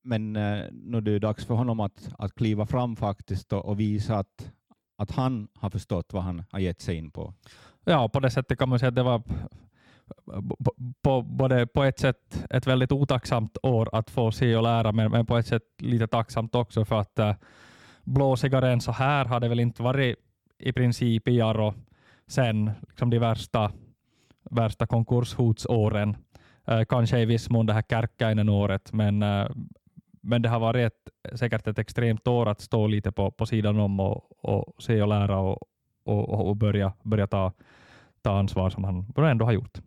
men 0.05 0.37
eh, 0.37 0.65
nu 0.73 0.97
är 0.97 1.01
det 1.01 1.19
dags 1.19 1.45
för 1.45 1.55
honom 1.55 1.81
att, 1.81 2.09
att 2.19 2.35
kliva 2.35 2.67
fram 2.67 2.97
faktiskt 2.97 3.53
och, 3.53 3.65
och 3.65 3.81
visa 3.81 4.17
att, 4.17 4.53
att 4.97 5.11
han 5.11 5.49
har 5.55 5.71
förstått 5.71 6.13
vad 6.13 6.23
han 6.23 6.45
har 6.51 6.59
gett 6.59 6.81
sig 6.81 6.97
in 6.97 7.11
på. 7.11 7.35
Ja, 7.85 8.09
på 8.09 8.21
det 8.21 8.31
sättet 8.31 8.59
kan 8.59 8.69
man 8.69 8.79
säga 8.79 8.89
att 8.89 8.95
det 8.95 9.03
var 9.03 9.23
på, 10.65 10.75
på, 11.03 11.23
både 11.23 11.67
på 11.67 11.85
ett 11.85 11.99
sätt 11.99 12.45
ett 12.51 12.67
väldigt 12.67 12.93
otacksamt 12.93 13.59
år 13.63 13.89
att 13.93 14.11
få 14.11 14.33
se 14.33 14.57
och 14.57 14.63
lära, 14.63 14.93
men, 14.93 15.11
men 15.11 15.27
på 15.27 15.37
ett 15.37 15.47
sätt 15.47 15.63
lite 15.79 16.07
tacksamt 16.07 16.55
också 16.55 16.85
för 16.85 17.01
att 17.01 17.19
äh, 17.19 17.35
blåsigare 18.03 18.73
än 18.73 18.81
så 18.81 18.93
här 18.93 19.25
har 19.25 19.41
det 19.41 19.49
väl 19.49 19.61
inte 19.61 19.83
varit 19.83 20.17
i 20.59 20.73
princip 20.73 21.29
i 21.29 21.37
Jaro 21.37 21.75
sen 22.27 22.71
liksom 22.89 23.11
de 23.11 23.19
värsta 23.19 23.73
värsta 24.51 24.87
konkurshotsåren. 24.87 26.17
Eh, 26.67 26.85
kanske 26.85 27.19
i 27.19 27.25
viss 27.25 27.51
mån 27.51 27.67
det 27.67 27.73
här 27.73 27.83
Kärkkäinen-året, 27.83 28.93
men, 28.93 29.23
eh, 29.23 29.47
men 30.25 30.43
det 30.43 30.49
har 30.49 30.61
varit 30.61 30.93
ett, 30.93 31.39
säkert 31.39 31.67
ett 31.67 31.79
extremt 31.79 32.29
år 32.29 32.49
att 32.49 32.61
stå 32.61 32.87
lite 32.87 33.13
på, 33.13 33.31
på 33.31 33.47
sidan 33.47 33.79
om 33.79 34.01
och, 34.01 34.45
och 34.45 34.83
se 34.83 35.03
och 35.03 35.09
lära 35.09 35.39
och, 35.39 35.59
och, 36.05 36.49
och 36.49 36.57
börja, 36.57 36.93
börja 37.03 37.27
ta, 37.27 37.53
ta 38.23 38.39
ansvar 38.39 38.71
som 38.71 38.85
han 38.85 39.13
ändå 39.17 39.45
har 39.45 39.53
gjort. 39.53 39.81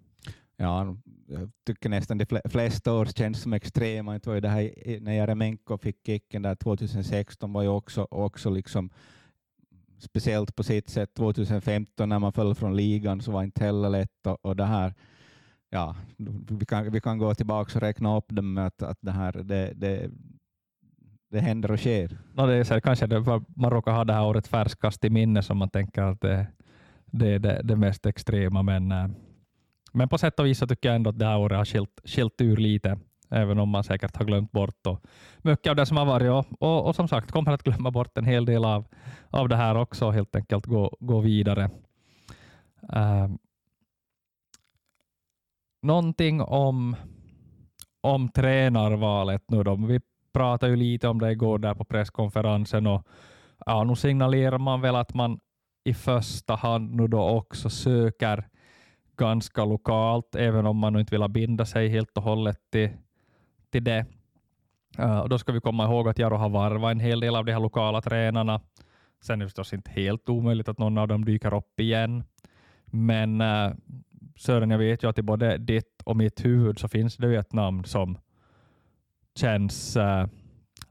Ja, 0.57 0.95
jag 1.27 1.49
tycker 1.65 1.89
nästan 1.89 2.17
de 2.17 2.25
flesta 2.49 2.93
år 2.93 3.05
känns 3.05 3.41
som 3.41 3.53
extrema. 3.53 4.13
Det 4.13 4.27
var 4.27 4.33
ju 4.33 4.41
det 4.41 4.49
här, 4.49 4.99
när 5.01 5.13
Jeremenko 5.13 5.77
fick 5.77 6.05
kicken 6.05 6.41
där 6.41 6.55
2016 6.55 7.53
var 7.53 7.61
ju 7.61 7.67
också, 7.67 8.07
också 8.11 8.49
liksom 8.49 8.89
speciellt 9.99 10.55
på 10.55 10.63
sitt 10.63 10.89
sätt 10.89 11.13
2015 11.13 12.09
när 12.09 12.19
man 12.19 12.33
föll 12.33 12.55
från 12.55 12.75
ligan 12.75 13.21
så 13.21 13.31
var 13.31 13.43
inte 13.43 13.63
heller 13.63 13.89
lätt 13.89 14.27
och, 14.27 14.45
och 14.45 14.55
det 14.55 14.65
här 14.65 14.93
ja, 15.69 15.95
vi 16.49 16.65
kan, 16.65 16.91
vi 16.91 17.01
kan 17.01 17.17
gå 17.17 17.35
tillbaka 17.35 17.77
och 17.77 17.81
räkna 17.81 18.17
upp 18.17 18.25
dem 18.27 18.53
med 18.53 18.67
att, 18.67 18.83
att 18.83 18.97
det 19.01 19.11
här 19.11 19.31
det, 19.31 19.73
det, 19.75 20.09
det 21.31 21.39
händer 21.39 21.71
och 21.71 21.79
sker. 21.79 22.17
No, 22.33 22.47
det 22.47 22.53
är 22.53 22.63
så, 22.63 22.81
kanske 22.81 23.07
det, 23.07 23.23
man 23.55 23.71
råkar 23.71 23.91
ha 23.91 24.03
det 24.03 24.13
här 24.13 24.25
året 24.25 24.47
färskast 24.47 25.05
i 25.05 25.09
minne 25.09 25.43
som 25.43 25.57
man 25.57 25.69
tänker 25.69 26.01
att 26.01 26.21
det, 26.21 26.47
det 27.05 27.27
är 27.27 27.39
det, 27.39 27.61
det 27.63 27.75
mest 27.75 28.05
extrema, 28.05 28.63
men, 28.63 28.91
eh, 28.91 29.07
men 29.93 30.09
på 30.09 30.17
sätt 30.17 30.39
och 30.39 30.45
vis 30.45 30.59
så 30.59 30.67
tycker 30.67 30.89
jag 30.89 30.95
ändå 30.95 31.09
att 31.09 31.19
det 31.19 31.25
här 31.25 31.37
året 31.37 31.57
har 31.57 31.65
skilt, 31.65 32.01
skilt 32.05 32.41
ur 32.41 32.57
lite 32.57 32.99
även 33.29 33.59
om 33.59 33.69
man 33.69 33.83
säkert 33.83 34.17
har 34.17 34.25
glömt 34.25 34.51
bort 34.51 34.87
och 34.87 35.03
mycket 35.41 35.69
av 35.69 35.75
det 35.75 35.85
som 35.85 35.97
har 35.97 36.05
varit. 36.05 36.31
Och, 36.31 36.45
och, 36.59 36.87
och, 36.87 36.95
som 36.95 37.07
sagt 37.07 37.31
kommer 37.31 37.51
att 37.51 37.63
glömma 37.63 37.91
bort 37.91 38.17
en 38.17 38.25
hel 38.25 38.45
del 38.45 38.65
av, 38.65 38.85
av 39.29 39.49
det 39.49 39.55
här 39.55 39.77
också, 39.77 40.09
helt 40.09 40.35
enkelt 40.35 40.65
gå, 40.65 40.97
gå 40.99 41.19
vidare. 41.19 41.69
Uh, 42.95 43.27
någonting 45.87 46.41
om, 46.41 46.95
om 48.01 48.29
tränarvalet 48.29 49.43
nu 49.47 49.63
då. 49.63 49.75
Vi 49.75 49.99
pratade 50.33 50.71
ju 50.71 50.75
lite 50.75 51.07
om 51.07 51.19
det 51.19 51.31
igår 51.31 51.59
där 51.59 51.73
på 51.73 51.85
presskonferensen 51.85 52.87
och 52.87 53.07
ja, 53.65 53.83
nu 53.83 53.95
signalerar 53.95 54.57
man 54.57 54.81
väl 54.81 54.95
att 54.95 55.13
man 55.13 55.39
i 55.83 55.93
första 55.93 56.55
hand 56.55 56.95
nu 56.95 57.07
då 57.07 57.29
också 57.29 57.69
söker 57.69 58.47
ganska 59.17 59.65
lokalt, 59.65 60.35
även 60.35 60.65
om 60.65 60.77
man 60.77 60.99
inte 60.99 61.17
vill 61.17 61.29
binda 61.29 61.65
sig 61.65 61.89
helt 61.89 62.17
och 62.17 62.23
hållet 62.23 62.59
till, 62.71 62.89
till 63.71 63.83
det. 63.83 64.05
Uh, 64.99 65.19
och 65.19 65.29
då 65.29 65.37
ska 65.37 65.51
vi 65.51 65.61
komma 65.61 65.85
ihåg 65.85 66.09
att 66.09 66.19
Jaro 66.19 66.35
har 66.35 66.49
varvat 66.49 66.91
en 66.91 66.99
hel 66.99 67.19
del 67.19 67.35
av 67.35 67.45
de 67.45 67.51
här 67.51 67.59
lokala 67.59 68.01
tränarna. 68.01 68.61
Sen 69.21 69.41
är 69.41 69.45
det 69.45 69.49
förstås 69.49 69.73
inte 69.73 69.91
helt 69.91 70.29
omöjligt 70.29 70.69
att 70.69 70.79
någon 70.79 70.97
av 70.97 71.07
dem 71.07 71.25
dyker 71.25 71.53
upp 71.53 71.79
igen. 71.79 72.23
Men 72.85 73.41
uh, 73.41 73.73
Sören, 74.37 74.69
jag 74.69 74.77
vet 74.77 75.03
ju 75.03 75.09
att 75.09 75.19
i 75.19 75.21
både 75.21 75.57
ditt 75.57 76.01
och 76.03 76.17
mitt 76.17 76.45
huvud 76.45 76.79
så 76.79 76.87
finns 76.87 77.17
det 77.17 77.27
ju 77.27 77.35
ett 77.35 77.53
namn 77.53 77.85
som 77.85 78.17
känns 79.35 79.97
uh, 79.97 80.25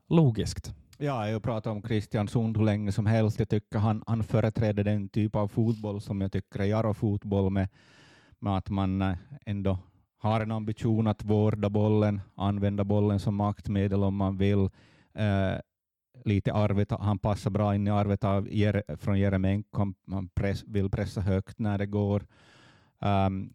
logiskt. 0.08 0.74
Ja, 0.98 1.26
jag 1.26 1.32
har 1.32 1.40
pratat 1.40 1.72
om 1.72 1.82
Christian 1.82 2.28
Sund 2.28 2.56
hur 2.56 2.64
länge 2.64 2.92
som 2.92 3.06
helst. 3.06 3.38
Jag 3.38 3.48
tycker 3.48 3.78
han, 3.78 4.02
han 4.06 4.22
företräder 4.22 4.84
den 4.84 5.08
typ 5.08 5.36
av 5.36 5.48
fotboll 5.48 6.00
som 6.00 6.20
jag 6.20 6.32
tycker 6.32 6.60
är 6.60 6.64
Jaro-fotboll 6.64 7.50
med, 7.50 7.68
med 8.38 8.56
att 8.56 8.70
man 8.70 9.02
eh, 9.02 9.16
ändå 9.46 9.78
har 10.18 10.40
en 10.40 10.52
ambition 10.52 11.06
att 11.06 11.24
vårda 11.24 11.70
bollen, 11.70 12.20
använda 12.34 12.84
bollen 12.84 13.20
som 13.20 13.34
maktmedel 13.34 14.04
om 14.04 14.16
man 14.16 14.36
vill. 14.36 14.70
Eh, 15.14 15.54
lite 16.24 16.52
arvet, 16.52 16.90
han 16.90 17.18
passar 17.18 17.50
bra 17.50 17.74
in 17.74 17.86
i 17.86 17.90
arvet 17.90 18.24
av 18.24 18.48
från 18.98 19.18
Jeremenko, 19.18 19.92
han 20.10 20.28
press, 20.28 20.64
vill 20.66 20.90
pressa 20.90 21.20
högt 21.20 21.58
när 21.58 21.78
det 21.78 21.86
går. 21.86 22.22
Ähm, 23.00 23.26
um, 23.26 23.52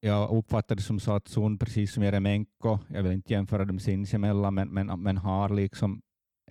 jag 0.00 0.30
uppfattar 0.30 0.76
det 0.76 0.82
som 0.82 1.00
så 1.00 1.12
att 1.12 1.28
Sun 1.28 1.58
precis 1.58 1.92
som 1.92 2.02
Jeremenko, 2.02 2.78
jag 2.88 3.02
vill 3.02 3.12
inte 3.12 3.32
jämföra 3.32 3.64
dem 3.64 3.78
sinsemellan, 3.78 4.54
men, 4.54 4.68
men, 4.68 5.02
men 5.02 5.16
har 5.16 5.48
liksom 5.48 6.02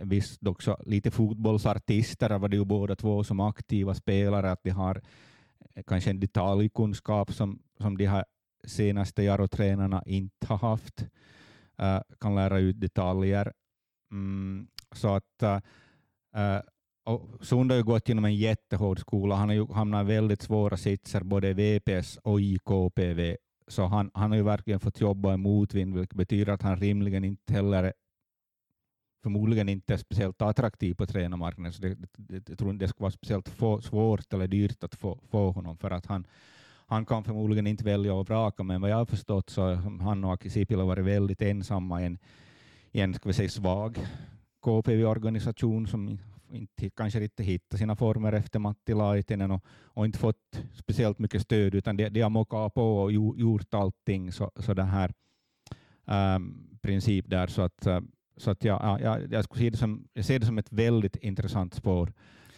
visst 0.02 0.48
också 0.48 0.78
lite 0.86 1.12
fotbollsartister, 1.12 2.40
var 2.40 2.50
det 2.50 2.58
ju 2.58 2.66
båda 2.66 2.96
två 2.96 3.24
som 3.24 3.40
aktiva 3.40 3.94
spelare, 3.94 4.52
att 4.52 4.64
de 4.64 4.70
har 4.70 5.02
eh, 5.76 5.84
kanske 5.88 6.10
en 6.10 6.20
detaljkunskap 6.20 7.34
som, 7.34 7.60
som 7.78 7.98
de 7.98 8.06
här 8.06 8.26
senaste 8.64 9.24
Jaro-tränarna 9.24 10.04
inte 10.06 10.48
har 10.48 10.58
haft, 10.58 11.02
uh, 11.82 12.02
kan 12.20 12.36
lära 12.36 12.60
ut 12.60 12.80
detaljer. 12.80 13.54
Mm, 14.12 14.68
så 14.92 15.16
att 15.16 15.44
uh, 15.44 16.60
och 17.10 17.46
Sund 17.46 17.72
har 17.72 17.78
ju 17.78 17.84
gått 17.84 18.10
genom 18.10 18.26
en 18.26 18.36
jättehård 18.36 19.00
skola. 19.00 19.36
Han 19.36 19.50
har 19.50 19.56
ju 19.56 19.68
hamnat 19.74 20.04
i 20.04 20.08
väldigt 20.08 20.42
svåra 20.42 20.78
sitser, 20.78 21.24
både 21.24 21.54
VPS 21.54 22.18
och 22.18 22.42
i 22.42 22.58
KPV. 22.58 23.38
Så 23.68 23.86
han, 23.86 24.12
han 24.14 24.32
har 24.32 24.38
ju 24.38 24.44
verkligen 24.44 24.80
fått 24.80 25.02
jobba 25.02 25.34
i 25.34 25.38
motvind, 25.38 25.96
vilket 25.96 26.18
betyder 26.18 26.54
att 26.54 26.62
han 26.62 26.78
rimligen 26.78 27.24
inte 27.24 27.54
heller 27.54 27.94
förmodligen 29.24 29.70
inte 29.70 29.94
är 29.94 29.98
speciellt 29.98 30.42
attraktiv 30.42 30.94
på 30.94 31.06
tränarmarknaden. 31.06 31.74
Så 31.74 31.82
det, 31.82 31.98
det, 32.18 32.50
jag 32.50 32.58
tror 32.58 32.72
inte 32.72 32.86
det 32.86 32.90
skulle 32.90 33.04
vara 33.04 33.12
speciellt 33.12 33.50
få, 33.50 33.82
svårt 33.82 34.34
eller 34.34 34.48
dyrt 34.48 34.84
att 34.84 34.96
få, 34.96 35.20
få 35.32 35.52
honom, 35.52 35.78
för 35.78 35.92
att 35.92 36.06
han, 36.06 36.28
han 36.88 37.06
kan 37.06 37.24
förmodligen 37.24 37.68
inte 37.68 37.84
välja 37.84 38.14
och 38.14 38.30
vraka, 38.30 38.64
men 38.64 38.82
vad 38.82 38.92
jag 38.92 38.98
har 38.98 39.06
förstått 39.06 39.50
så 39.50 39.62
har 39.62 40.04
han 40.04 40.24
och 40.24 40.34
Aki 40.34 40.50
Sipilä 40.50 40.84
varit 40.84 41.06
väldigt 41.06 41.42
ensamma 41.42 42.02
i 42.02 42.06
en, 42.06 42.18
i 42.92 43.02
en 43.02 43.14
ska 43.14 43.30
vi 43.30 43.34
säga, 43.34 43.50
svag 43.50 44.00
KPV-organisation 44.62 45.88
som 45.88 46.20
inte, 46.52 46.90
kanske 46.90 47.24
inte 47.24 47.44
hittat 47.44 47.80
sina 47.80 47.96
former 47.96 48.34
efter 48.34 48.60
Matti 48.60 48.94
Laitinen 48.94 49.52
och, 49.52 49.66
och 49.68 50.06
inte 50.06 50.20
fått 50.20 50.62
speciellt 50.74 51.20
mycket 51.20 51.42
stöd, 51.42 51.76
utan 51.76 51.98
de, 51.98 52.10
de 52.10 52.22
har 52.22 52.30
mockat 52.30 52.74
på 52.74 52.98
och 52.98 53.12
gjort 53.12 53.74
allting 53.74 54.32
så, 54.32 54.52
så 54.56 54.74
den 54.74 54.88
här 54.88 55.14
um, 56.06 56.78
princip 56.82 57.30
där. 57.30 57.48
Så 57.48 57.62
att, 57.62 57.86
eh, 57.86 58.02
så 58.38 58.52
att 58.52 58.64
ja, 58.64 59.00
ja, 59.02 59.20
jag, 59.20 59.44
skulle 59.44 59.64
se 59.64 59.70
det 59.70 59.78
som, 59.78 60.08
jag 60.14 60.26
ser 60.26 60.40
det 60.40 60.46
som 60.46 60.58
ett 60.58 60.72
väldigt 60.72 61.16
intressant 61.16 61.74
spår. 61.74 62.14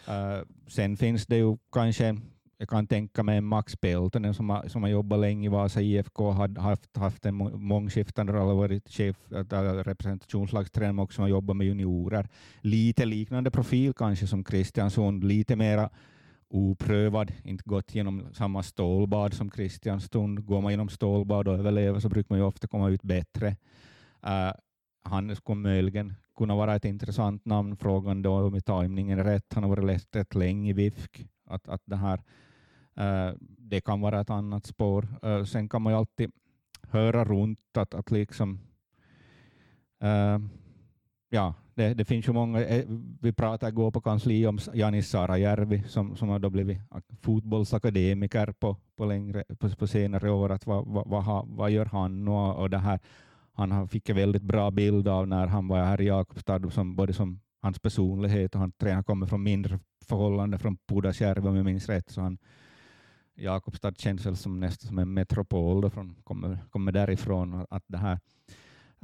Uh, 0.08 0.44
sen 0.68 0.98
finns 0.98 1.26
det 1.26 1.38
ju 1.38 1.58
kanske 1.72 2.18
jag 2.62 2.70
kan 2.70 2.88
tänka 2.88 3.24
mig 3.24 3.42
Max 3.42 3.76
Peltonen 3.76 4.34
som 4.34 4.50
har, 4.50 4.68
som 4.68 4.84
har 4.84 4.90
jobbat 4.90 5.20
länge 5.20 5.46
i 5.46 5.50
Vasa 5.50 5.82
IFK, 5.82 6.32
har 6.32 6.60
haft, 6.60 6.98
haft 6.98 7.26
en 7.26 7.36
mångskiftande 7.62 8.34
roll, 8.34 8.58
varit 8.58 8.90
chef, 8.90 9.18
äh, 9.32 9.84
representationslagstränare, 9.84 10.98
och 10.98 11.04
också 11.04 11.22
har 11.22 11.30
jobbat 11.30 11.58
med 11.58 11.68
juniorer. 11.68 12.28
Lite 12.62 13.06
liknande 13.06 13.52
profil 13.52 13.94
kanske 13.94 14.28
som 14.28 14.44
Kristiansson, 14.44 15.20
lite 15.20 15.56
mera 15.56 15.90
oprövad, 16.50 17.32
inte 17.44 17.64
gått 17.66 17.96
genom 17.96 18.34
samma 18.34 18.64
stålbad 18.64 19.34
som 19.34 19.50
Kristiansson. 19.50 20.46
Går 20.46 20.62
man 20.62 20.72
genom 20.72 20.90
stålbad 20.90 21.48
och 21.48 21.54
överlever 21.54 22.00
så 22.00 22.10
brukar 22.10 22.28
man 22.30 22.40
ju 22.40 22.46
ofta 22.46 22.68
komma 22.68 22.90
ut 22.90 23.04
bättre. 23.04 23.56
Äh, 24.24 24.32
uh, 24.32 24.52
han 25.04 25.36
skulle 25.36 25.56
möjligen 25.56 26.14
kunna 26.38 26.56
vara 26.56 26.76
ett 26.76 26.86
intressant 26.86 27.46
namn, 27.46 27.78
frågan 27.78 28.22
då 28.22 28.34
om 28.34 28.62
tajmningen 28.62 29.20
är 29.20 29.24
rätt. 29.24 29.54
Han 29.54 29.64
har 29.64 29.70
varit 29.76 30.16
rätt 30.16 30.36
länge 30.36 30.70
i 30.70 30.74
VIFK. 30.74 31.28
Att, 31.46 31.68
att 31.68 31.82
det 31.86 31.96
här 31.96 32.22
Eh, 33.02 33.34
det 33.58 33.82
kan 33.82 34.02
vara 34.02 34.22
ett 34.22 34.30
annat 34.30 34.66
spår. 34.66 35.08
Eh, 35.24 35.44
sen 35.44 35.70
kan 35.70 35.82
man 35.82 35.94
ju 35.94 35.98
alltid 36.00 36.32
höra 36.82 37.26
runt 37.26 37.78
att, 37.78 37.94
att 37.94 38.12
liksom 38.12 38.60
eh, 40.04 40.40
ja, 41.30 41.54
det, 41.74 41.94
det, 41.94 42.06
finns 42.06 42.28
ju 42.28 42.34
många, 42.34 42.60
vi 43.22 43.34
pratade 43.34 43.70
igår 43.70 43.92
på 43.92 44.02
kansli 44.02 44.48
om 44.48 44.60
Janis 44.74 45.10
Sarajärvi 45.10 45.84
som, 45.88 46.16
som 46.16 46.30
har 46.30 46.40
då 46.40 46.50
blivit 46.50 46.78
fotbollsakademiker 47.22 48.52
på, 48.52 48.78
på, 48.96 49.06
längre, 49.06 49.44
på, 49.60 49.70
på 49.70 49.88
senare 49.88 50.32
år. 50.32 50.52
Att 50.52 50.66
vad, 50.66 50.88
vad, 50.88 51.08
vad, 51.08 51.48
vad 51.48 51.72
gör 51.72 51.86
han 51.86 52.28
och, 52.28 52.56
och 52.56 52.70
det 52.70 52.78
här. 52.78 53.00
Han 53.54 53.88
fick 53.88 54.10
en 54.10 54.16
väldigt 54.16 54.42
bra 54.42 54.72
bild 54.72 55.08
av 55.08 55.28
när 55.28 55.48
han 55.48 55.68
var 55.68 55.84
här 55.84 56.02
i 56.02 56.06
Jakobstad, 56.06 56.70
som, 56.72 56.96
både 56.96 57.14
som 57.14 57.40
hans 57.62 57.80
personlighet 57.80 58.56
och 58.56 58.62
han 58.62 58.72
tränar 58.72 59.04
kommer 59.04 59.26
från 59.26 59.44
mindre 59.44 59.80
förhållanden 60.06 60.60
från 60.60 60.78
Pudasjärvi 60.88 61.48
om 61.48 61.56
jag 61.56 61.66
minns 61.66 61.90
rätt. 61.90 62.10
Så 62.10 62.22
han, 62.22 62.38
Jakobstad 63.42 63.98
känns 63.98 64.26
väl 64.26 64.36
som 64.36 64.60
nästan 64.60 64.88
som 64.88 65.00
en 65.00 65.14
metropol, 65.14 65.82
då 65.82 65.90
från, 65.90 66.16
kommer, 66.24 66.58
kommer 66.70 66.92
därifrån. 66.92 67.66
Att 67.70 67.84
det 67.88 67.98
här, 67.98 68.20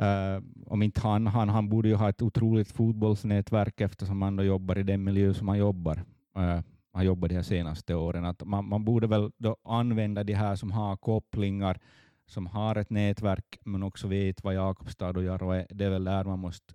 uh, 0.01 0.43
om 0.65 0.81
inte 0.81 1.01
han, 1.01 1.27
han, 1.27 1.49
han 1.49 1.69
borde 1.69 1.89
ju 1.89 1.95
ha 1.95 2.09
ett 2.09 2.21
otroligt 2.21 2.71
fotbollsnätverk 2.71 3.81
eftersom 3.81 4.21
han 4.21 4.35
då 4.35 4.43
jobbar 4.43 4.77
i 4.77 4.83
den 4.83 5.03
miljö 5.03 5.33
som 5.33 5.47
han 5.47 5.57
jobbar. 5.57 6.03
Uh, 6.37 6.61
har 6.93 7.03
jobbat 7.03 7.29
de 7.29 7.35
här 7.35 7.43
senaste 7.43 7.95
åren. 7.95 8.25
Att 8.25 8.43
man, 8.45 8.69
man 8.69 8.85
borde 8.85 9.07
väl 9.07 9.31
då 9.37 9.57
använda 9.63 10.23
de 10.23 10.33
här 10.33 10.55
som 10.55 10.71
har 10.71 10.97
kopplingar, 10.97 11.79
som 12.25 12.47
har 12.47 12.75
ett 12.75 12.89
nätverk, 12.89 13.59
men 13.63 13.83
också 13.83 14.07
vet 14.07 14.43
vad 14.43 14.55
Jakobstad 14.55 15.23
gör. 15.23 15.53
är. 15.53 15.67
det 15.69 15.85
är 15.85 15.89
väl 15.89 16.03
där 16.03 16.23
man 16.23 16.39
måste 16.39 16.73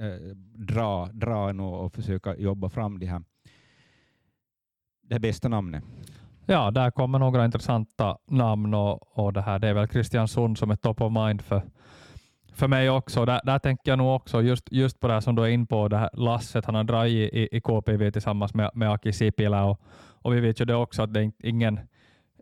uh, 0.00 0.34
dra, 0.54 1.06
dra 1.12 1.50
och, 1.50 1.84
och 1.84 1.92
försöka 1.92 2.36
jobba 2.36 2.68
fram 2.68 2.98
de 2.98 3.06
här, 3.06 3.22
det 5.02 5.20
bästa 5.20 5.48
namnet. 5.48 5.84
Ja, 6.46 6.70
där 6.70 6.90
kommer 6.90 7.18
några 7.18 7.44
intressanta 7.44 8.18
namn 8.26 8.74
och, 8.74 9.18
och 9.18 9.32
det 9.32 9.42
här. 9.42 9.58
Det 9.58 9.68
är 9.68 9.74
väl 9.74 9.88
Kristiansund 9.88 10.58
som 10.58 10.70
är 10.70 10.76
top 10.76 11.00
of 11.00 11.12
mind 11.12 11.42
för, 11.42 11.62
för 12.52 12.68
mig 12.68 12.90
också. 12.90 13.24
Där, 13.24 13.40
där 13.44 13.58
tänker 13.58 13.90
jag 13.90 13.98
nog 13.98 14.16
också 14.16 14.42
just, 14.42 14.72
just 14.72 15.00
på 15.00 15.06
det 15.06 15.12
här 15.12 15.20
som 15.20 15.34
du 15.34 15.42
är 15.42 15.48
in 15.48 15.66
på, 15.66 15.88
det 15.88 15.96
här 15.96 16.10
lasset 16.12 16.64
han 16.64 16.74
har 16.74 16.84
dragit 16.84 17.34
i, 17.34 17.48
i 17.56 17.60
KPV 17.60 18.10
tillsammans 18.10 18.54
med, 18.54 18.70
med 18.74 18.90
Aki 18.90 19.12
Sipilä. 19.12 19.62
Och, 19.62 19.80
och 20.22 20.34
vi 20.34 20.40
vet 20.40 20.60
ju 20.60 20.64
det 20.64 20.74
också 20.74 21.02
att 21.02 21.14
det 21.14 21.20
är 21.20 21.32
ingen, 21.38 21.80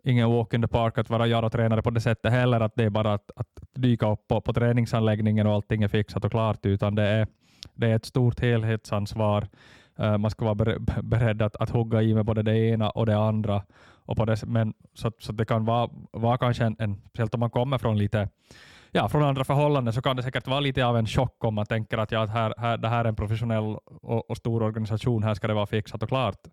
ingen 0.03 0.29
walk 0.29 0.53
in 0.53 0.61
the 0.61 0.67
park 0.67 0.97
att 0.97 1.09
vara 1.09 1.27
Jaro-tränare 1.27 1.81
på 1.81 1.89
det 1.89 2.01
sättet 2.01 2.31
heller, 2.31 2.59
att 2.59 2.75
det 2.75 2.83
är 2.83 2.89
bara 2.89 3.13
att, 3.13 3.31
att 3.35 3.47
dyka 3.73 4.11
upp 4.11 4.27
på, 4.27 4.41
på 4.41 4.53
träningsanläggningen 4.53 5.47
och 5.47 5.53
allting 5.53 5.83
är 5.83 5.87
fixat 5.87 6.25
och 6.25 6.31
klart, 6.31 6.65
utan 6.65 6.95
det 6.95 7.03
är, 7.03 7.27
det 7.73 7.87
är 7.87 7.95
ett 7.95 8.05
stort 8.05 8.39
helhetsansvar. 8.39 9.47
Eh, 9.99 10.17
man 10.17 10.31
ska 10.31 10.53
vara 10.53 10.79
beredd 11.03 11.41
att, 11.41 11.55
att 11.55 11.69
hugga 11.69 12.01
i 12.01 12.13
med 12.13 12.25
både 12.25 12.43
det 12.43 12.57
ena 12.57 12.89
och 12.89 13.05
det 13.05 13.17
andra. 13.17 13.63
Och 14.05 14.17
på 14.17 14.25
det, 14.25 14.45
men, 14.45 14.73
så, 14.93 15.11
så 15.19 15.31
det 15.31 15.45
kan 15.45 15.65
vara, 15.65 15.89
vara 16.11 16.37
kanske 16.37 16.65
en, 16.65 16.75
en, 16.79 17.01
speciellt 17.09 17.33
om 17.33 17.39
man 17.39 17.49
kommer 17.49 17.77
från 17.77 17.97
lite 17.97 18.29
ja, 18.93 19.09
från 19.09 19.23
andra 19.23 19.43
förhållanden 19.43 19.93
så 19.93 20.01
kan 20.01 20.15
det 20.15 20.23
säkert 20.23 20.47
vara 20.47 20.59
lite 20.59 20.85
av 20.85 20.97
en 20.97 21.07
chock 21.07 21.43
om 21.43 21.53
man 21.53 21.65
tänker 21.65 21.97
att, 21.97 22.11
ja, 22.11 22.25
här, 22.25 22.53
här, 22.57 22.77
det 22.77 22.87
här 22.87 23.05
är 23.05 23.09
en 23.09 23.15
professionell 23.15 23.77
och, 23.85 24.29
och, 24.29 24.37
stor 24.37 24.63
organisation, 24.63 25.23
här 25.23 25.33
ska 25.33 25.47
det 25.47 25.53
vara 25.53 25.65
fixat 25.65 26.03
och 26.03 26.09
klart. 26.09 26.47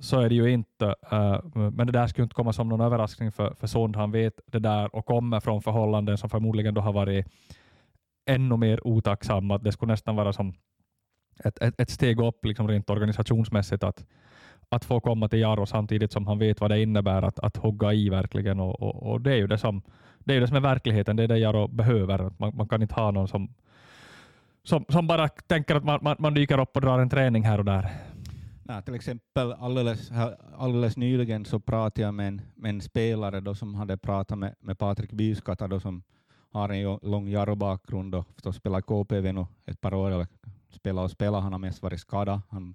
Så 0.00 0.20
är 0.20 0.28
det 0.28 0.34
ju 0.34 0.50
inte. 0.50 0.94
Uh, 1.12 1.70
men 1.70 1.86
det 1.86 1.92
där 1.92 2.06
skulle 2.06 2.22
inte 2.22 2.34
komma 2.34 2.52
som 2.52 2.68
någon 2.68 2.80
överraskning 2.80 3.32
för, 3.32 3.54
för 3.54 3.66
Sund. 3.66 3.96
Han 3.96 4.10
vet 4.10 4.40
det 4.46 4.58
där 4.58 4.94
och 4.94 5.06
kommer 5.06 5.40
från 5.40 5.62
förhållanden 5.62 6.18
som 6.18 6.30
förmodligen 6.30 6.74
då 6.74 6.80
har 6.80 6.92
varit 6.92 7.26
ännu 8.26 8.56
mer 8.56 8.86
otacksamma. 8.86 9.58
Det 9.58 9.72
skulle 9.72 9.92
nästan 9.92 10.16
vara 10.16 10.32
som 10.32 10.54
ett, 11.44 11.58
ett, 11.62 11.80
ett 11.80 11.90
steg 11.90 12.20
upp 12.20 12.44
liksom 12.44 12.68
rent 12.68 12.90
organisationsmässigt 12.90 13.84
att, 13.84 14.04
att 14.70 14.84
få 14.84 15.00
komma 15.00 15.28
till 15.28 15.38
Jaro 15.38 15.66
samtidigt 15.66 16.12
som 16.12 16.26
han 16.26 16.38
vet 16.38 16.60
vad 16.60 16.70
det 16.70 16.82
innebär 16.82 17.22
att, 17.22 17.38
att 17.38 17.56
hugga 17.56 17.92
i 17.92 18.08
verkligen. 18.08 18.60
Och, 18.60 18.82
och, 18.82 19.12
och, 19.12 19.20
det 19.20 19.32
är 19.32 19.36
ju 19.36 19.46
det 19.46 19.58
som, 19.58 19.82
det 20.18 20.34
är 20.34 20.40
det 20.40 20.46
som 20.46 20.56
är 20.56 20.60
verkligheten, 20.60 21.16
det 21.16 21.22
är 21.22 21.28
det 21.28 21.38
Jaro 21.38 21.68
behöver. 21.68 22.30
Man, 22.38 22.56
man 22.56 22.68
kan 22.68 22.82
inte 22.82 22.94
ha 22.94 23.10
någon 23.10 23.28
som, 23.28 23.54
som, 24.62 24.84
som 24.88 25.06
bara 25.06 25.28
tänker 25.28 25.74
att 25.74 25.84
man, 25.84 25.98
man, 26.02 26.16
man 26.18 26.34
dyker 26.34 26.60
upp 26.60 26.76
och 26.76 26.82
drar 26.82 26.98
en 26.98 27.10
träning 27.10 27.42
här 27.42 27.58
och 27.58 27.64
där. 27.64 27.90
Nej, 28.62 28.82
till 28.82 28.94
exempel 28.94 29.52
alldeles, 29.52 30.10
alldeles 30.58 30.96
nyligen 30.96 31.44
så 31.44 31.60
pratade 31.60 32.02
jag 32.02 32.14
med 32.14 32.28
en, 32.28 32.40
med 32.54 32.68
en 32.68 32.80
spelare 32.80 33.40
då 33.40 33.54
som 33.54 33.74
hade 33.74 33.96
pratat 33.96 34.38
med, 34.38 34.54
med 34.60 34.78
Patrik 34.78 35.12
Byskata 35.12 35.68
då 35.68 35.80
som 35.80 36.02
har 36.52 36.68
en 36.68 36.98
lång 37.02 37.28
Jaro-bakgrund 37.28 38.14
och 38.14 38.54
spelar 38.54 38.80
KPV 38.80 39.32
nu 39.32 39.46
ett 39.66 39.80
par 39.80 39.94
år, 39.94 40.10
eller 40.10 40.26
spelar 40.70 41.02
och 41.02 41.10
spelar, 41.10 41.40
han 41.40 41.52
har 41.52 41.58
mest 41.58 41.82
varit 41.82 42.00
skadad. 42.00 42.40
Han 42.48 42.74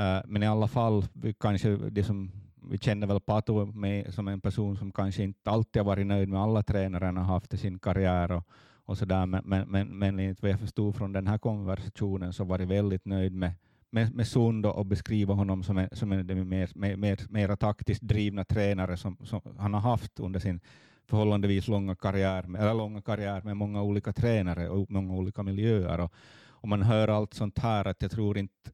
Eh, 0.00 0.20
men 0.26 0.42
i 0.42 0.46
alla 0.46 0.68
fall, 0.68 1.04
vi, 1.12 1.32
kanske 1.32 1.76
det 1.76 2.04
som, 2.04 2.30
vi 2.70 2.78
känner 2.78 3.06
väl 3.06 3.20
Pato 3.20 3.64
med, 3.64 4.14
som 4.14 4.28
en 4.28 4.40
person 4.40 4.76
som 4.76 4.92
kanske 4.92 5.22
inte 5.22 5.50
alltid 5.50 5.82
har 5.82 5.86
varit 5.86 6.06
nöjd 6.06 6.28
med 6.28 6.40
alla 6.40 6.62
tränare 6.62 7.04
han 7.04 7.16
har 7.16 7.24
haft 7.24 7.54
i 7.54 7.56
sin 7.56 7.78
karriär 7.78 8.32
och, 8.32 8.44
och 8.84 8.98
så 8.98 9.04
där. 9.04 9.26
Men, 9.26 9.42
men, 9.44 9.68
men, 9.68 9.98
men 9.98 10.18
enligt 10.18 10.42
vad 10.42 10.50
jag 10.50 10.60
förstod 10.60 10.96
från 10.96 11.12
den 11.12 11.26
här 11.26 11.38
konversationen 11.38 12.32
så 12.32 12.44
var 12.44 12.58
jag 12.58 12.66
väldigt 12.66 13.04
nöjd 13.04 13.32
med, 13.32 13.52
med, 13.90 14.14
med 14.14 14.26
Sund 14.26 14.66
och 14.66 14.86
beskriva 14.86 15.34
honom 15.34 15.62
som 15.62 15.78
en, 15.78 15.88
som 15.92 16.12
en 16.12 16.26
mer, 16.26 16.68
mer, 16.74 16.96
mer, 16.96 17.18
mer 17.28 17.56
taktiskt 17.56 18.02
drivna 18.02 18.44
tränare 18.44 18.96
som, 18.96 19.16
som 19.24 19.40
han 19.58 19.74
har 19.74 19.80
haft 19.80 20.20
under 20.20 20.40
sin 20.40 20.60
förhållandevis 21.08 21.68
långa 21.68 21.94
karriär, 21.94 22.44
eller 22.58 22.74
långa 22.74 23.02
karriär 23.02 23.42
med 23.42 23.56
många 23.56 23.82
olika 23.82 24.12
tränare 24.12 24.68
och 24.68 24.90
många 24.90 25.14
olika 25.14 25.42
miljöer. 25.42 26.00
Och, 26.00 26.12
och 26.48 26.68
man 26.68 26.82
hör 26.82 27.08
allt 27.08 27.34
sånt 27.34 27.58
här 27.58 27.84
att 27.84 28.02
jag 28.02 28.10
tror 28.10 28.38
inte 28.38 28.70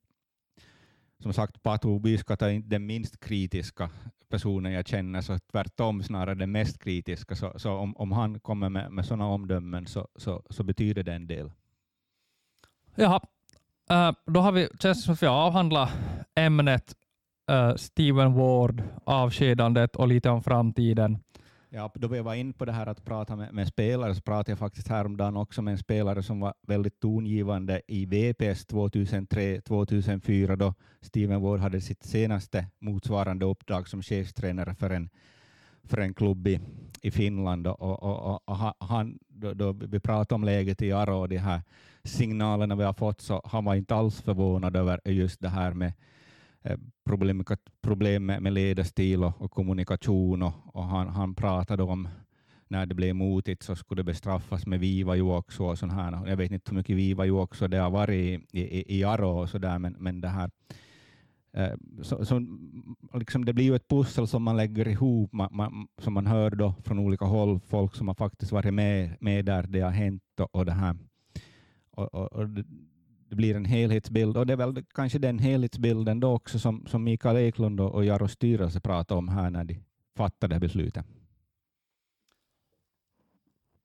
som 1.23 1.33
sagt, 1.33 1.63
Patu 1.63 1.99
Byskata 1.99 2.51
är 2.51 2.55
inte 2.55 2.69
den 2.69 2.87
minst 2.87 3.21
kritiska 3.21 3.91
personen 4.29 4.73
jag 4.73 4.89
känner, 4.89 5.21
så 5.21 5.39
tvärtom 5.39 6.03
snarare 6.03 6.35
den 6.35 6.53
mest 6.53 6.83
kritiska. 6.83 7.35
Så, 7.35 7.53
så 7.57 7.73
om, 7.73 7.97
om 7.97 8.13
han 8.13 8.41
kommer 8.41 8.69
med, 8.69 8.93
med 8.93 9.07
sådana 9.07 9.27
omdömen 9.27 9.87
så, 9.87 10.09
så, 10.17 10.43
så, 10.51 10.65
betyder 10.65 11.03
det 11.03 11.13
en 11.13 11.27
del. 11.27 11.53
Jaha, 12.95 13.21
uh, 13.91 14.17
då 14.27 14.41
har 14.41 14.53
vi, 14.53 14.69
känns 14.81 15.05
som 15.05 15.15
att 15.15 15.23
vi 15.23 15.27
avhandlat 15.27 15.91
ämnet 16.35 16.95
eh, 17.51 17.69
uh, 17.69 17.75
Steven 17.75 18.35
Ward, 18.35 18.83
avskedandet 19.05 19.97
och 19.97 20.09
lite 20.09 20.31
om 20.31 20.43
framtiden. 20.43 21.19
Ja, 21.69 21.93
då 21.95 22.09
vi 22.09 22.21
var 22.21 22.35
in 22.35 22.53
på 22.53 22.65
det 22.65 22.73
här 22.73 22.87
att 22.87 23.05
prata 23.05 23.37
med, 23.37 23.55
med, 23.55 23.69
spelare 23.69 24.15
så 24.15 24.21
pratade 24.21 24.51
jag 24.53 24.59
faktiskt 24.59 24.89
häromdagen 24.89 25.37
också 25.37 25.63
med 25.63 25.73
en 25.73 25.79
spelare 25.79 26.23
som 26.23 26.41
var 26.41 26.55
väldigt 26.67 27.01
tongivande 27.01 27.83
i 27.89 28.07
VPS 28.07 28.67
2003-2004 28.67 30.57
då 30.57 30.75
Steven 31.01 31.43
Ward 31.43 31.61
hade 31.61 31.81
sitt 31.81 32.03
senaste 32.03 32.67
motsvarande 32.79 33.47
uppdrag 33.47 33.89
som 33.89 34.03
chefstränare 34.03 34.75
för 34.75 34.91
en, 34.91 35.11
för 35.85 35.99
en 35.99 36.15
klubb 36.15 36.47
i, 36.47 36.61
i 37.03 37.11
Finland. 37.11 37.67
Och, 37.67 37.81
och, 37.81 38.03
och, 38.03 38.49
och 38.49 38.57
han, 38.87 39.19
då, 39.29 39.55
då, 39.55 39.73
vi 39.73 40.01
pratade 40.01 40.35
om 40.35 40.45
läget 40.45 40.83
i 40.83 40.93
Aro 40.93 41.21
och 41.21 41.29
de 41.29 41.39
här 41.39 41.63
signalerna 42.05 42.77
vi 42.77 42.85
har 42.85 42.93
fått 42.93 43.21
så 43.21 43.43
han 43.45 43.65
var 43.65 43.75
inte 43.75 43.95
alls 43.95 44.21
förvånad 44.21 44.77
över 44.77 45.01
just 45.05 45.41
det 45.41 45.49
här 45.49 45.73
med 45.73 45.93
Eh, 46.67 46.79
problem, 47.05 47.45
problem 47.83 48.27
med, 48.27 48.53
ledarstil 48.53 49.25
och, 49.25 49.43
och 49.43 49.51
kommunikation 49.51 50.43
och, 50.43 50.53
och 50.67 50.85
han, 50.85 51.09
han 51.09 51.35
pratade 51.35 51.83
om 51.83 52.09
när 52.69 52.87
det 52.87 52.95
blev 52.95 53.15
motigt 53.15 53.63
så 53.63 53.77
skulle 53.77 54.01
det 54.01 54.05
bestraffas 54.05 54.67
med 54.67 54.81
viva-juoksu 54.81 55.63
och 55.63 55.79
sån 55.79 55.91
här. 55.91 56.27
Jag 56.27 56.37
vet 56.37 56.51
inte 56.51 56.71
hur 56.71 56.77
mycket 56.77 56.97
viva-juoksu 56.97 57.69
det 57.69 57.77
har 57.79 57.91
varit 57.91 58.15
i, 58.53 58.61
i, 58.61 58.99
i 58.99 59.05
Aro 59.05 59.29
och 59.29 59.49
så 59.49 59.59
där, 59.59 59.79
men, 59.79 59.93
men 59.99 60.21
det 60.21 60.29
här 60.29 60.51
eh, 61.53 61.75
så, 62.03 62.25
så, 62.25 62.47
liksom 63.15 63.45
det 63.45 63.53
blir 63.53 63.65
ju 63.65 63.77
ett 63.77 63.89
pussel 63.89 64.27
som 64.29 64.43
man 64.43 64.57
lägger 64.57 64.89
ihop, 64.89 65.33
man, 65.33 65.49
man, 65.53 65.89
som 65.99 66.15
man 66.15 66.27
hör 66.27 66.51
då 66.51 66.75
från 66.85 66.99
olika 66.99 67.25
håll, 67.25 67.61
folk 67.61 67.95
som 67.95 68.09
har 68.09 68.15
faktiskt 68.15 68.53
varit 68.53 68.75
med, 68.75 69.17
med 69.21 69.45
där 69.45 69.63
det 69.63 69.81
har 69.81 69.91
hänt 69.91 70.23
och, 70.41 70.55
och 70.55 70.67
det 70.67 70.73
här. 70.73 70.97
Och, 71.91 72.15
och, 72.15 72.33
och 72.33 72.49
det 73.29 73.37
blir 73.37 73.57
en 73.57 73.65
helhetsbild. 73.65 74.37
Och 74.37 74.47
det 74.47 74.53
är 74.53 74.57
väl 74.57 74.85
kanske 74.95 75.19
den 75.19 75.39
helhetsbilden 75.39 76.21
då 76.21 76.33
också 76.33 76.59
som, 76.59 76.87
som 76.87 77.05
Mikael 77.05 77.37
Eklund 77.37 77.81
och 77.81 78.05
Jaros 78.05 78.33
styrelse 78.33 78.81
pratade 78.81 79.19
om 79.19 79.29
här 79.29 79.51
när 79.51 79.65
de 79.65 79.81
fattade 80.17 80.55
det 80.55 80.61
beslutet. 80.61 81.07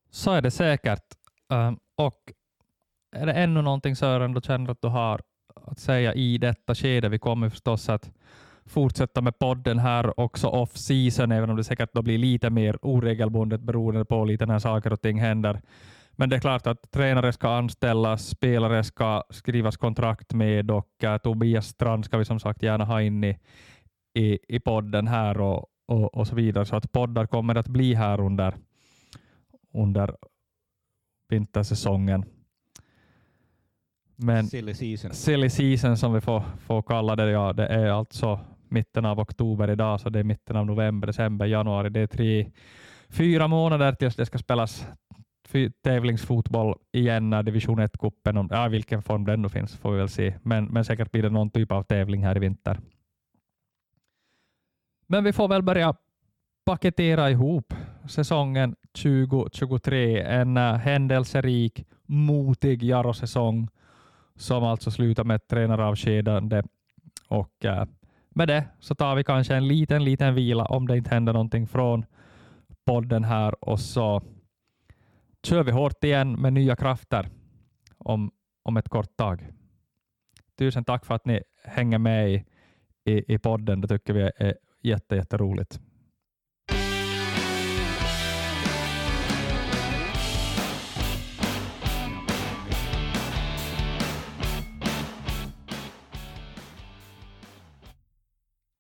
Så 0.10 0.32
är 0.32 0.42
det 0.42 0.52
säkert. 0.52 1.06
Ehm, 1.50 1.78
och 1.96 2.32
är 3.12 3.26
det 3.26 3.34
ännu 3.34 3.62
någonting 3.62 3.96
Sören 3.96 4.34
du 4.34 4.42
känner 4.42 4.72
att 4.72 4.82
du 4.82 4.88
har 4.88 5.22
att 5.54 5.80
säga 5.80 6.14
i 6.14 6.38
detta 6.38 6.76
skede? 6.76 7.10
Vi 7.10 7.20
kommer 7.20 7.50
förstås 7.50 7.90
att 7.90 8.12
fortsätta 8.66 9.22
med 9.22 9.40
podden 9.40 9.80
här 9.80 10.20
också 10.20 10.48
off 10.48 10.78
season, 10.78 11.32
även 11.32 11.50
om 11.50 11.56
det 11.56 11.64
säkert 11.64 11.94
då 11.94 12.02
blir 12.02 12.18
lite 12.18 12.50
mer 12.50 12.78
oregelbundet 12.82 13.62
beroende 13.62 14.06
på 14.06 14.26
lite 14.26 14.46
när 14.46 14.60
saker 14.60 14.94
och 14.94 15.02
ting 15.02 15.20
händer. 15.20 15.62
Men 16.22 16.30
det 16.30 16.36
är 16.36 16.40
klart 16.40 16.68
att 16.68 16.92
tränare 16.92 17.34
ska 17.34 17.50
anställas, 17.50 18.28
spelare 18.28 18.84
ska 18.84 19.24
skrivas 19.30 19.78
kontrakt 19.78 20.34
med 20.34 20.72
och 20.72 20.90
uh, 21.04 21.18
Tobias 21.18 21.68
Strand 21.68 22.06
ska 22.06 22.18
vi 22.18 22.26
som 22.26 22.40
sagt 22.40 22.64
gärna 22.64 22.86
ha 22.86 23.02
in 23.02 23.24
i, 23.24 23.38
i, 24.14 24.56
i 24.56 24.60
podden 24.60 25.08
här 25.08 25.42
och, 25.42 25.66
och, 25.88 26.18
och 26.18 26.28
så 26.28 26.36
vidare. 26.36 26.66
Så 26.66 26.76
att 26.76 26.92
poddar 26.92 27.26
kommer 27.26 27.56
att 27.56 27.68
bli 27.68 27.94
här 27.94 28.20
under, 28.20 28.56
under 29.74 30.16
vintersäsongen. 31.30 32.26
Men 34.16 34.48
silly 34.48 34.74
season. 34.74 35.14
silly 35.14 35.50
season 35.50 35.98
som 35.98 36.14
vi 36.14 36.22
får, 36.22 36.44
får 36.60 36.82
kalla 36.82 37.16
det, 37.16 37.32
ja, 37.32 37.54
det 37.54 37.68
är 37.68 37.88
alltså 37.88 38.40
mitten 38.70 39.06
av 39.06 39.20
oktober 39.20 39.70
idag, 39.70 40.02
så 40.02 40.10
det 40.10 40.20
är 40.20 40.24
mitten 40.24 40.56
av 40.56 40.66
november, 40.66 41.08
december, 41.08 41.46
januari. 41.46 41.90
Det 41.90 42.00
är 42.00 42.08
tre, 42.08 42.52
fyra 43.10 43.48
månader 43.48 43.94
tills 43.94 44.16
det 44.16 44.26
ska 44.26 44.38
spelas 44.38 44.88
tävlingsfotboll 45.84 46.76
igen 46.92 47.30
när 47.30 47.44
division 47.44 47.80
1-cupen, 47.80 48.48
ja, 48.52 48.66
äh, 48.66 48.70
vilken 48.70 49.02
form 49.02 49.26
den 49.26 49.42
nu 49.42 49.50
finns 49.50 49.78
får 49.78 49.92
vi 49.92 49.98
väl 49.98 50.10
se, 50.10 50.34
men, 50.44 50.66
men 50.66 50.86
säkert 50.86 51.12
blir 51.12 51.24
det 51.24 51.30
någon 51.30 51.50
typ 51.50 51.72
av 51.72 51.84
tävling 51.84 52.26
här 52.26 52.38
i 52.38 52.40
vinter. 52.40 52.80
Men 55.08 55.24
vi 55.24 55.34
får 55.34 55.48
väl 55.48 55.64
börja 55.64 55.96
paketera 56.66 57.32
ihop 57.32 57.74
säsongen 58.10 58.76
2023. 59.04 60.22
En 60.22 60.58
uh, 60.58 60.74
händelserik, 60.74 61.86
motig 62.06 62.84
Jaro-säsong 62.84 63.68
som 64.36 64.64
alltså 64.64 64.92
slutar 64.92 65.24
med 65.24 65.36
ett 65.36 65.48
tränaravskedande. 65.48 66.64
Och 67.28 67.66
uh, 67.66 67.84
med 68.30 68.48
det 68.48 68.66
så 68.80 68.96
tar 68.96 69.16
vi 69.16 69.24
kanske 69.24 69.56
en 69.56 69.68
liten, 69.68 70.04
liten 70.04 70.36
vila 70.36 70.66
om 70.66 70.88
det 70.88 70.98
inte 70.98 71.10
händer 71.10 71.34
någonting 71.34 71.68
från 71.68 72.06
podden 72.86 73.24
här 73.24 73.66
och 73.66 73.80
så 73.80 74.22
kör 75.44 75.64
vi 75.64 75.72
hårt 75.72 76.04
igen 76.04 76.42
med 76.42 76.54
nya 76.54 76.76
krafter 76.76 77.30
om, 77.98 78.32
om 78.64 78.78
ett 78.78 78.90
kort 78.90 79.18
tag. 79.18 79.48
Tusen 80.58 80.84
tack 80.84 81.06
för 81.06 81.16
att 81.16 81.26
ni 81.26 81.42
hänger 81.64 81.98
med 81.98 82.32
i, 82.32 82.46
i, 83.06 83.34
i 83.34 83.38
podden. 83.40 83.82
Det 83.82 83.88
tycker 83.88 84.14
vi 84.14 84.22
är 84.22 84.56
jätte, 84.82 85.16
jätteroligt. 85.16 85.80